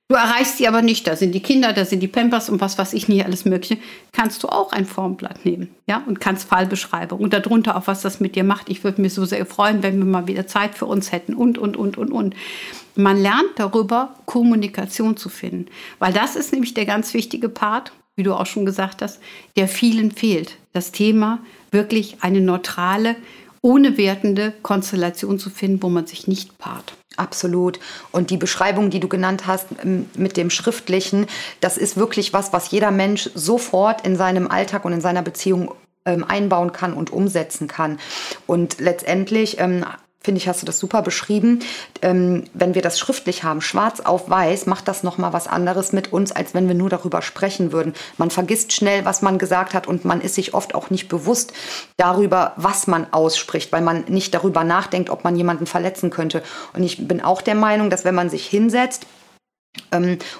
Du 0.09 0.15
erreichst 0.15 0.57
sie 0.57 0.67
aber 0.67 0.81
nicht. 0.81 1.07
Da 1.07 1.15
sind 1.15 1.33
die 1.33 1.39
Kinder, 1.39 1.73
da 1.73 1.85
sind 1.85 2.01
die 2.01 2.07
Pampers 2.07 2.49
und 2.49 2.61
was 2.61 2.77
weiß 2.77 2.93
ich 2.93 3.07
nicht 3.07 3.25
alles 3.25 3.45
Mögliche. 3.45 3.77
Kannst 4.11 4.43
du 4.43 4.49
auch 4.49 4.71
ein 4.71 4.85
Formblatt 4.85 5.45
nehmen, 5.45 5.69
ja, 5.87 6.03
und 6.05 6.19
kannst 6.19 6.47
Fallbeschreibung 6.49 7.19
und 7.19 7.33
darunter 7.33 7.77
auch, 7.77 7.87
was 7.87 8.01
das 8.01 8.19
mit 8.19 8.35
dir 8.35 8.43
macht. 8.43 8.69
Ich 8.69 8.83
würde 8.83 9.01
mich 9.01 9.13
so 9.13 9.25
sehr 9.25 9.45
freuen, 9.45 9.81
wenn 9.81 9.97
wir 9.97 10.05
mal 10.05 10.27
wieder 10.27 10.45
Zeit 10.45 10.75
für 10.75 10.85
uns 10.85 11.11
hätten 11.11 11.33
und, 11.33 11.57
und, 11.57 11.77
und, 11.77 11.97
und, 11.97 12.11
und. 12.11 12.35
Man 12.95 13.19
lernt 13.19 13.51
darüber, 13.55 14.13
Kommunikation 14.25 15.17
zu 15.17 15.29
finden, 15.29 15.67
weil 15.99 16.13
das 16.13 16.35
ist 16.35 16.51
nämlich 16.51 16.73
der 16.73 16.85
ganz 16.85 17.13
wichtige 17.13 17.49
Part, 17.49 17.91
wie 18.15 18.23
du 18.23 18.33
auch 18.33 18.45
schon 18.45 18.65
gesagt 18.65 19.01
hast, 19.01 19.19
der 19.55 19.67
vielen 19.67 20.11
fehlt. 20.11 20.57
Das 20.73 20.91
Thema 20.91 21.39
wirklich 21.71 22.17
eine 22.21 22.41
neutrale, 22.41 23.15
ohne 23.61 23.97
wertende 23.97 24.53
Konstellation 24.61 25.39
zu 25.39 25.49
finden, 25.49 25.81
wo 25.81 25.89
man 25.89 26.05
sich 26.05 26.27
nicht 26.27 26.57
paart. 26.59 26.93
Absolut. 27.15 27.79
Und 28.11 28.29
die 28.29 28.37
Beschreibung, 28.37 28.89
die 28.89 28.99
du 28.99 29.07
genannt 29.07 29.45
hast 29.45 29.67
mit 30.15 30.35
dem 30.35 30.49
Schriftlichen, 30.49 31.27
das 31.61 31.77
ist 31.77 31.95
wirklich 31.95 32.33
was, 32.33 32.53
was 32.53 32.71
jeder 32.71 32.91
Mensch 32.91 33.29
sofort 33.35 34.05
in 34.05 34.15
seinem 34.15 34.47
Alltag 34.47 34.83
und 34.85 34.93
in 34.93 35.01
seiner 35.01 35.21
Beziehung 35.21 35.73
ähm, 36.05 36.23
einbauen 36.23 36.71
kann 36.71 36.93
und 36.93 37.11
umsetzen 37.11 37.67
kann. 37.67 37.99
Und 38.47 38.79
letztendlich 38.79 39.59
ähm, 39.59 39.85
finde 40.23 40.39
ich, 40.39 40.47
hast 40.47 40.61
du 40.61 40.65
das 40.65 40.79
super 40.79 41.01
beschrieben. 41.01 41.59
Ähm, 42.01 42.45
wenn 42.53 42.75
wir 42.75 42.81
das 42.81 42.97
schriftlich 42.97 43.43
haben, 43.43 43.61
schwarz 43.61 43.99
auf 43.99 44.29
weiß, 44.29 44.65
macht 44.65 44.87
das 44.87 45.03
nochmal 45.03 45.33
was 45.33 45.47
anderes 45.47 45.91
mit 45.91 46.13
uns, 46.13 46.31
als 46.31 46.53
wenn 46.53 46.67
wir 46.67 46.75
nur 46.75 46.89
darüber 46.89 47.21
sprechen 47.21 47.73
würden. 47.73 47.93
Man 48.17 48.31
vergisst 48.31 48.71
schnell, 48.71 49.03
was 49.03 49.21
man 49.21 49.37
gesagt 49.37 49.73
hat 49.73 49.85
und 49.85 50.05
man 50.05 50.21
ist 50.21 50.35
sich 50.35 50.53
oft 50.53 50.75
auch 50.75 50.89
nicht 50.89 51.09
bewusst 51.09 51.51
darüber, 51.97 52.53
was 52.55 52.87
man 52.87 53.07
ausspricht, 53.11 53.71
weil 53.73 53.81
man 53.81 54.05
nicht 54.07 54.33
darüber 54.33 54.63
nachdenkt, 54.63 55.09
ob 55.09 55.25
man 55.25 55.35
jemanden 55.35 55.65
verletzen 55.65 56.09
könnte. 56.09 56.41
Und 56.73 56.83
ich 56.83 57.05
bin 57.07 57.21
auch 57.21 57.41
der 57.41 57.55
Meinung, 57.55 57.89
dass 57.89 58.05
wenn 58.05 58.15
man 58.15 58.29
sich 58.29 58.47
hinsetzt, 58.47 59.05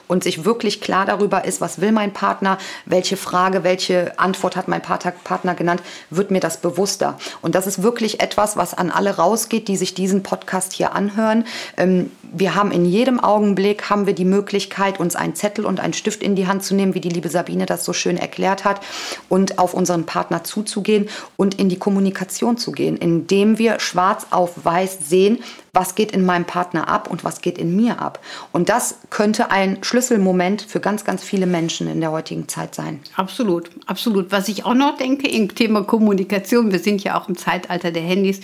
und 0.08 0.24
sich 0.24 0.46
wirklich 0.46 0.82
klar 0.82 1.06
darüber 1.06 1.46
ist, 1.46 1.62
was 1.62 1.80
will 1.80 1.92
mein 1.92 2.14
Partner, 2.14 2.58
welche 2.86 3.18
Frage, 3.18 3.64
welche 3.64 4.18
Antwort 4.20 4.56
hat 4.56 4.68
mein 4.68 4.82
Partner 4.82 5.56
genannt, 5.56 5.82
wird 6.10 6.32
mir 6.32 6.40
das 6.40 6.58
bewusster. 6.58 7.18
Und 7.42 7.56
das 7.56 7.68
ist 7.68 7.84
wirklich 7.84 8.20
etwas, 8.20 8.58
was 8.58 8.74
an 8.74 8.90
alle 8.90 9.16
rausgeht, 9.16 9.68
die 9.68 9.78
sich 9.78 9.94
diesen 9.94 10.24
Podcast 10.24 10.74
hier 10.74 10.94
anhören. 10.94 11.46
Ähm, 11.78 12.12
wir 12.22 12.56
haben 12.56 12.72
in 12.72 12.86
jedem 12.86 13.20
Augenblick 13.20 13.90
haben 13.90 14.08
wir 14.08 14.14
die 14.14 14.26
Möglichkeit, 14.26 15.00
uns 15.00 15.16
einen 15.16 15.36
Zettel 15.36 15.66
und 15.66 15.80
einen 15.80 15.94
Stift 15.94 16.24
in 16.24 16.36
die 16.36 16.48
Hand 16.48 16.64
zu 16.64 16.74
nehmen, 16.74 16.96
wie 16.96 17.02
die 17.02 17.10
liebe 17.10 17.30
Sabine 17.30 17.66
das 17.66 17.86
so 17.86 17.94
schön 17.94 18.18
erklärt 18.18 18.66
hat, 18.66 18.82
und 19.30 19.60
auf 19.60 19.74
unseren 19.74 20.06
Partner 20.06 20.44
zuzugehen 20.44 21.10
und 21.38 21.60
in 21.60 21.70
die 21.70 21.78
Kommunikation 21.78 22.58
zu 22.58 22.72
gehen, 22.72 22.98
indem 22.98 23.60
wir 23.60 23.80
schwarz 23.80 24.28
auf 24.32 24.66
weiß 24.66 24.98
sehen, 25.10 25.44
was 25.74 25.96
geht 25.96 26.12
in 26.12 26.24
meinem 26.24 26.46
Partner 26.46 26.88
ab 26.88 27.10
und 27.10 27.24
was 27.24 27.42
geht 27.42 27.58
in 27.58 27.76
mir 27.76 28.00
ab. 28.00 28.20
Und 28.52 28.70
das 28.70 29.00
könnte 29.10 29.50
ein 29.50 29.84
Schlüsselmoment 29.84 30.62
für 30.62 30.80
ganz, 30.80 31.04
ganz 31.04 31.24
viele 31.24 31.48
Menschen 31.48 31.88
in 31.88 32.00
der 32.00 32.12
heutigen 32.12 32.48
Zeit 32.48 32.76
sein. 32.76 33.00
Absolut, 33.16 33.72
absolut. 33.88 34.32
Was 34.32 34.48
ich 34.48 34.66
auch 34.66 34.76
noch 34.76 34.98
denke 34.98 35.28
im 35.28 35.54
Thema 35.54 35.84
Kommunikation, 35.84 36.72
wir 36.72 36.80
sind 36.80 37.04
ja 37.04 37.20
auch 37.20 37.28
im 37.28 37.36
Zeitalter 37.36 37.92
der 37.92 38.04
Handys. 38.04 38.42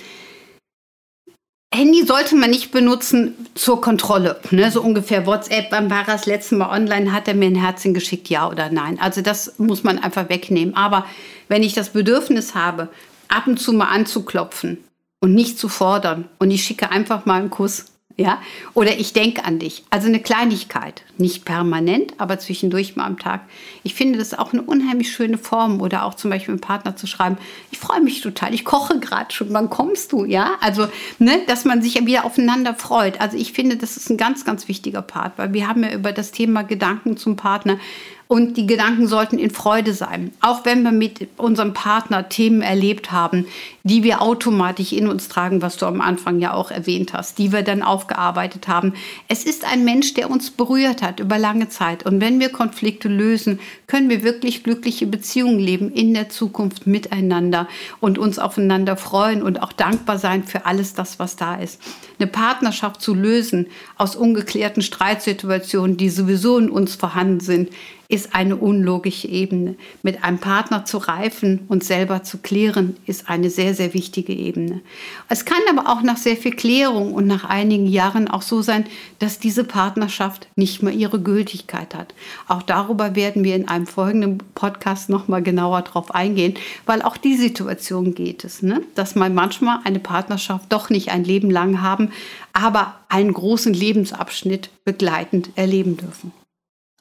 Handy 1.72 2.04
sollte 2.04 2.36
man 2.36 2.50
nicht 2.50 2.72
benutzen 2.72 3.36
zur 3.54 3.80
Kontrolle. 3.80 4.40
Ne? 4.50 4.72
So 4.72 4.82
ungefähr 4.82 5.28
WhatsApp, 5.28 5.68
wann 5.70 5.92
war 5.92 6.04
das 6.04 6.26
letzte 6.26 6.56
Mal 6.56 6.76
online, 6.76 7.14
hat 7.14 7.28
er 7.28 7.36
mir 7.36 7.46
ein 7.46 7.56
Herzchen 7.56 7.94
geschickt, 7.94 8.28
ja 8.30 8.50
oder 8.50 8.72
nein. 8.72 9.00
Also 9.00 9.22
das 9.22 9.60
muss 9.60 9.84
man 9.84 10.00
einfach 10.00 10.30
wegnehmen. 10.30 10.76
Aber 10.76 11.06
wenn 11.48 11.62
ich 11.62 11.76
das 11.76 11.92
Bedürfnis 11.92 12.56
habe, 12.56 12.90
ab 13.28 13.46
und 13.46 13.60
zu 13.60 13.72
mal 13.72 13.90
anzuklopfen, 13.90 14.80
und 15.20 15.34
nicht 15.34 15.60
zu 15.60 15.70
fordern. 15.70 16.30
Und 16.40 16.52
ich 16.52 16.64
schicke 16.64 16.92
einfach 16.92 17.26
mal 17.26 17.40
einen 17.40 17.50
Kuss. 17.50 17.86
Ja? 18.20 18.42
Oder 18.74 19.00
ich 19.00 19.14
denke 19.14 19.46
an 19.46 19.60
dich. 19.60 19.86
Also 19.92 20.08
eine 20.08 20.20
Kleinigkeit. 20.20 21.04
Nicht 21.18 21.46
permanent, 21.46 22.16
aber 22.18 22.38
zwischendurch 22.38 22.98
mal 22.98 23.06
am 23.06 23.18
Tag. 23.18 23.42
Ich 23.84 23.96
finde 23.96 24.20
das 24.20 24.38
auch 24.38 24.52
eine 24.52 24.62
unheimlich 24.62 25.10
schöne 25.10 25.38
Form. 25.38 25.80
Oder 25.80 26.04
auch 26.04 26.16
zum 26.16 26.30
Beispiel 26.30 26.54
einem 26.54 26.60
Partner 26.60 26.98
zu 26.98 27.08
schreiben, 27.08 27.38
ich 27.72 27.80
freue 27.80 28.02
mich 28.02 28.20
total, 28.20 28.54
ich 28.54 28.66
koche 28.66 29.00
gerade 29.00 29.34
schon, 29.34 29.54
wann 29.54 29.70
kommst 29.70 30.12
du? 30.12 30.26
Ja, 30.26 30.58
also, 30.60 30.90
ne, 31.18 31.40
dass 31.48 31.64
man 31.64 31.82
sich 31.82 31.94
ja 31.94 32.06
wieder 32.06 32.26
aufeinander 32.26 32.76
freut. 32.76 33.22
Also 33.22 33.38
ich 33.38 33.54
finde, 33.54 33.78
das 33.78 33.96
ist 33.96 34.10
ein 34.10 34.18
ganz, 34.18 34.44
ganz 34.44 34.68
wichtiger 34.68 35.02
Part, 35.02 35.38
weil 35.38 35.54
wir 35.54 35.70
haben 35.70 35.84
ja 35.84 35.94
über 35.94 36.12
das 36.12 36.32
Thema 36.32 36.64
Gedanken 36.64 37.16
zum 37.16 37.38
Partner 37.38 37.80
und 38.32 38.58
die 38.58 38.68
Gedanken 38.68 39.08
sollten 39.08 39.40
in 39.40 39.50
Freude 39.50 39.92
sein. 39.92 40.32
Auch 40.40 40.64
wenn 40.64 40.84
wir 40.84 40.92
mit 40.92 41.30
unserem 41.38 41.74
Partner 41.74 42.30
Themen 42.30 42.62
erlebt 42.62 43.12
haben, 43.12 43.48
die 43.82 44.04
wir 44.04 44.22
automatisch 44.22 44.94
in 44.94 45.08
uns 45.08 45.30
tragen, 45.30 45.64
was 45.64 45.78
du 45.78 45.88
am 45.88 46.00
Anfang 46.00 46.40
ja 46.40 46.54
auch 46.54 46.70
erwähnt 46.70 47.14
hast, 47.14 47.40
die 47.40 47.52
wir 47.52 47.64
dann 47.64 47.82
aufgearbeitet 47.82 48.68
haben. 48.68 48.94
Es 49.28 49.46
ist 49.46 49.66
ein 49.66 49.84
Mensch, 49.84 50.14
der 50.14 50.30
uns 50.30 50.52
berührt 50.52 51.02
hat 51.02 51.20
über 51.20 51.40
lange 51.40 51.70
Zeit. 51.70 52.06
Und 52.06 52.22
wenn 52.22 52.40
wir 52.40 52.50
Konflikte 52.50 53.08
lösen, 53.08 53.60
können 53.88 54.12
wir 54.12 54.22
wirklich 54.22 54.64
glückliche 54.64 55.08
Beziehungen 55.08 55.60
leben 55.60 55.92
in 55.92 56.14
der 56.14 56.30
Zukunft 56.30 56.86
miteinander 56.86 57.68
und 58.00 58.20
uns 58.20 58.38
aufeinander 58.38 58.96
freuen 58.96 59.42
und 59.42 59.64
auch 59.64 59.74
dankbar 59.74 60.20
sein 60.20 60.44
für 60.44 60.68
alles 60.68 60.94
das, 60.94 61.18
was 61.18 61.36
da 61.36 61.56
ist. 61.56 61.82
Eine 62.20 62.28
Partnerschaft 62.28 63.02
zu 63.02 63.16
lösen 63.16 63.66
aus 63.98 64.16
ungeklärten 64.16 64.84
Streitsituationen, 64.84 65.98
die 65.98 66.10
sowieso 66.10 66.60
in 66.60 66.70
uns 66.70 66.94
vorhanden 66.94 67.40
sind, 67.40 67.70
ist 68.12 68.34
eine 68.34 68.56
unlogische 68.56 69.28
Ebene. 69.28 69.76
Mit 70.02 70.24
einem 70.24 70.40
Partner 70.40 70.84
zu 70.84 70.98
reifen 70.98 71.66
und 71.68 71.84
selber 71.84 72.24
zu 72.24 72.40
klären, 72.40 72.98
ist 73.06 73.30
eine 73.30 73.52
sehr, 73.52 73.76
sehr 73.76 73.94
wichtige 73.94 74.34
Ebene. 74.34 74.82
Es 75.30 75.46
kann 75.46 75.60
aber 75.70 75.88
auch 75.88 76.02
nach 76.02 76.18
sehr 76.18 76.36
viel 76.36 76.56
Klärung 76.56 77.14
und 77.14 77.28
nach 77.28 77.46
einigen 77.46 77.86
Jahren 77.86 78.28
auch 78.28 78.42
so 78.42 78.64
sein, 78.64 78.88
dass 79.20 79.38
diese 79.38 79.64
Partnerschaft 79.64 80.48
nicht 80.56 80.82
mehr 80.82 80.92
ihre 80.92 81.22
Gültigkeit 81.22 81.94
hat. 81.94 82.16
Auch 82.48 82.64
darüber 82.64 83.16
werden 83.16 83.44
wir 83.44 83.56
in 83.56 83.68
einem 83.68 83.86
folgenden 83.86 84.40
Podcast 84.56 85.10
nochmal 85.10 85.44
genauer 85.44 85.84
drauf 85.84 86.14
eingehen, 86.16 86.56
weil 86.88 87.04
auch 87.04 87.16
die 87.16 87.38
Situation 87.38 88.16
geht 88.16 88.44
es, 88.44 88.64
ne? 88.64 88.82
dass 88.96 89.14
man 89.14 89.36
manchmal 89.36 89.82
eine 89.84 90.00
Partnerschaft 90.00 90.66
doch 90.70 90.90
nicht 90.90 91.12
ein 91.12 91.24
Leben 91.24 91.52
lang 91.52 91.84
haben, 91.84 92.12
aber 92.54 92.96
einen 93.08 93.34
großen 93.34 93.74
Lebensabschnitt 93.74 94.72
begleitend 94.84 95.52
erleben 95.56 95.96
dürfen. 95.96 96.32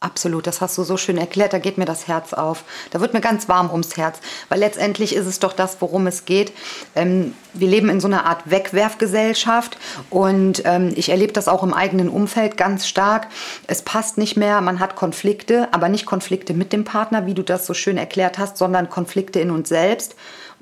Absolut, 0.00 0.46
das 0.46 0.60
hast 0.60 0.78
du 0.78 0.84
so 0.84 0.96
schön 0.96 1.18
erklärt, 1.18 1.52
da 1.52 1.58
geht 1.58 1.76
mir 1.76 1.84
das 1.84 2.06
Herz 2.06 2.32
auf. 2.32 2.62
Da 2.92 3.00
wird 3.00 3.14
mir 3.14 3.20
ganz 3.20 3.48
warm 3.48 3.68
ums 3.72 3.96
Herz, 3.96 4.20
weil 4.48 4.60
letztendlich 4.60 5.12
ist 5.12 5.26
es 5.26 5.40
doch 5.40 5.52
das, 5.52 5.80
worum 5.80 6.06
es 6.06 6.24
geht. 6.24 6.52
Ähm, 6.94 7.34
wir 7.52 7.66
leben 7.66 7.88
in 7.88 7.98
so 7.98 8.06
einer 8.06 8.24
Art 8.24 8.48
Wegwerfgesellschaft 8.48 9.76
und 10.08 10.62
ähm, 10.66 10.92
ich 10.94 11.08
erlebe 11.08 11.32
das 11.32 11.48
auch 11.48 11.64
im 11.64 11.74
eigenen 11.74 12.10
Umfeld 12.10 12.56
ganz 12.56 12.86
stark. 12.86 13.26
Es 13.66 13.82
passt 13.82 14.18
nicht 14.18 14.36
mehr, 14.36 14.60
man 14.60 14.78
hat 14.78 14.94
Konflikte, 14.94 15.66
aber 15.72 15.88
nicht 15.88 16.06
Konflikte 16.06 16.54
mit 16.54 16.72
dem 16.72 16.84
Partner, 16.84 17.26
wie 17.26 17.34
du 17.34 17.42
das 17.42 17.66
so 17.66 17.74
schön 17.74 17.98
erklärt 17.98 18.38
hast, 18.38 18.56
sondern 18.56 18.90
Konflikte 18.90 19.40
in 19.40 19.50
uns 19.50 19.68
selbst 19.68 20.14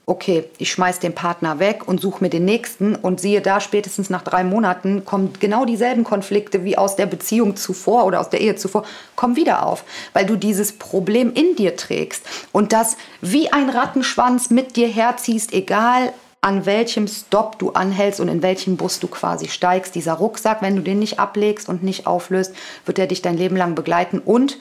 okay, 0.08 0.44
ich 0.58 0.70
schmeiß 0.70 1.00
den 1.00 1.16
Partner 1.16 1.58
weg 1.58 1.88
und 1.88 2.00
suche 2.00 2.22
mir 2.22 2.30
den 2.30 2.44
nächsten 2.44 2.94
und 2.94 3.20
siehe 3.20 3.40
da, 3.40 3.60
spätestens 3.60 4.08
nach 4.08 4.22
drei 4.22 4.44
Monaten 4.44 5.04
kommen 5.04 5.32
genau 5.40 5.64
dieselben 5.64 6.04
Konflikte 6.04 6.62
wie 6.62 6.78
aus 6.78 6.94
der 6.94 7.06
Beziehung 7.06 7.56
zuvor 7.56 8.04
oder 8.04 8.20
aus 8.20 8.30
der 8.30 8.40
Ehe 8.40 8.54
zuvor, 8.54 8.84
kommen 9.16 9.34
wieder 9.34 9.66
auf, 9.66 9.84
weil 10.12 10.24
du 10.24 10.36
dieses 10.36 10.72
Problem 10.72 11.32
in 11.34 11.56
dir 11.56 11.74
trägst 11.74 12.24
und 12.52 12.72
das 12.72 12.96
wie 13.20 13.52
ein 13.52 13.68
Rattenschwanz 13.68 14.50
mit 14.50 14.76
dir 14.76 14.86
herziehst, 14.86 15.52
egal 15.52 16.12
an 16.40 16.64
welchem 16.66 17.08
Stopp 17.08 17.58
du 17.58 17.72
anhältst 17.72 18.20
und 18.20 18.28
in 18.28 18.40
welchen 18.40 18.76
Bus 18.76 19.00
du 19.00 19.08
quasi 19.08 19.48
steigst. 19.48 19.96
Dieser 19.96 20.12
Rucksack, 20.12 20.62
wenn 20.62 20.76
du 20.76 20.82
den 20.82 21.00
nicht 21.00 21.18
ablegst 21.18 21.68
und 21.68 21.82
nicht 21.82 22.06
auflöst, 22.06 22.54
wird 22.84 23.00
er 23.00 23.08
dich 23.08 23.20
dein 23.20 23.36
Leben 23.36 23.56
lang 23.56 23.74
begleiten 23.74 24.20
und 24.20 24.56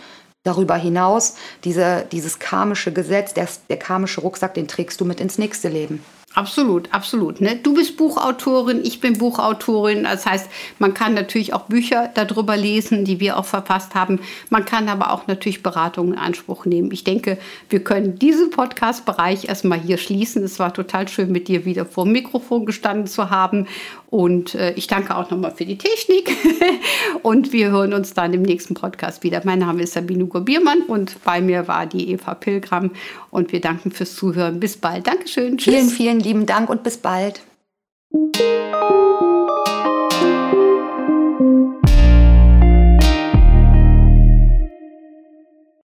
Darüber 0.46 0.76
hinaus, 0.76 1.36
diese, 1.64 2.06
dieses 2.12 2.40
karmische 2.40 2.94
Gesetz, 2.94 3.34
der, 3.34 3.50
der 3.68 3.78
karmische 3.78 4.22
Rucksack, 4.22 4.54
den 4.54 4.68
trägst 4.68 5.02
du 5.02 5.06
mit 5.06 5.20
ins 5.20 5.38
nächste 5.38 5.70
Leben. 5.70 6.06
Absolut, 6.36 6.94
absolut. 6.94 7.40
Ne? 7.40 7.56
Du 7.64 7.74
bist 7.74 7.96
Buchautorin, 7.96 8.82
ich 8.84 9.00
bin 9.00 9.18
Buchautorin. 9.18 10.04
Das 10.04 10.26
heißt, 10.26 10.50
man 10.80 10.94
kann 10.94 11.14
natürlich 11.14 11.54
auch 11.54 11.64
Bücher 11.64 12.12
darüber 12.14 12.58
lesen, 12.58 13.06
die 13.06 13.22
wir 13.22 13.38
auch 13.38 13.46
verfasst 13.46 13.96
haben. 13.96 14.20
Man 14.50 14.66
kann 14.66 14.90
aber 14.90 15.12
auch 15.12 15.28
natürlich 15.28 15.64
Beratungen 15.64 16.14
in 16.14 16.20
Anspruch 16.20 16.66
nehmen. 16.66 16.92
Ich 16.92 17.06
denke, 17.06 17.38
wir 17.70 17.82
können 17.86 18.20
diesen 18.20 18.50
Podcast-Bereich 18.50 19.48
erstmal 19.48 19.80
hier 19.80 19.98
schließen. 19.98 20.44
Es 20.44 20.60
war 20.60 20.74
total 20.74 21.08
schön, 21.08 21.32
mit 21.32 21.48
dir 21.48 21.64
wieder 21.64 21.86
vor 21.86 22.04
dem 22.04 22.12
Mikrofon 22.12 22.66
gestanden 22.66 23.08
zu 23.08 23.30
haben. 23.30 23.68
Und 24.10 24.56
äh, 24.56 24.74
ich 24.74 24.88
danke 24.88 25.16
auch 25.16 25.30
nochmal 25.30 25.52
für 25.52 25.66
die 25.66 25.78
Technik. 25.78 26.32
und 27.22 27.54
wir 27.54 27.72
hören 27.72 27.94
uns 27.94 28.14
dann 28.14 28.34
im 28.34 28.42
nächsten 28.42 28.74
Podcast 28.74 29.24
wieder. 29.24 29.42
Mein 29.46 29.60
Name 29.60 29.84
ist 29.84 29.94
Sabine 29.94 30.24
Hugo 30.24 30.42
Biermann 30.42 30.82
und 30.82 31.24
bei 31.24 31.40
mir 31.40 31.70
war 31.70 31.86
die 31.86 32.12
Eva 32.12 32.34
Pilgram. 32.34 32.92
Und 33.30 33.52
wir 33.52 33.60
danken 33.60 33.92
fürs 33.92 34.16
Zuhören. 34.16 34.60
Bis 34.60 34.78
bald. 34.78 35.08
Dankeschön. 35.08 35.58
Tschüss. 35.58 35.74
Vielen, 35.74 35.90
vielen 35.90 36.25
lieben 36.26 36.46
Dank 36.46 36.70
und 36.70 36.84
bis 36.84 36.98
bald. 36.98 37.42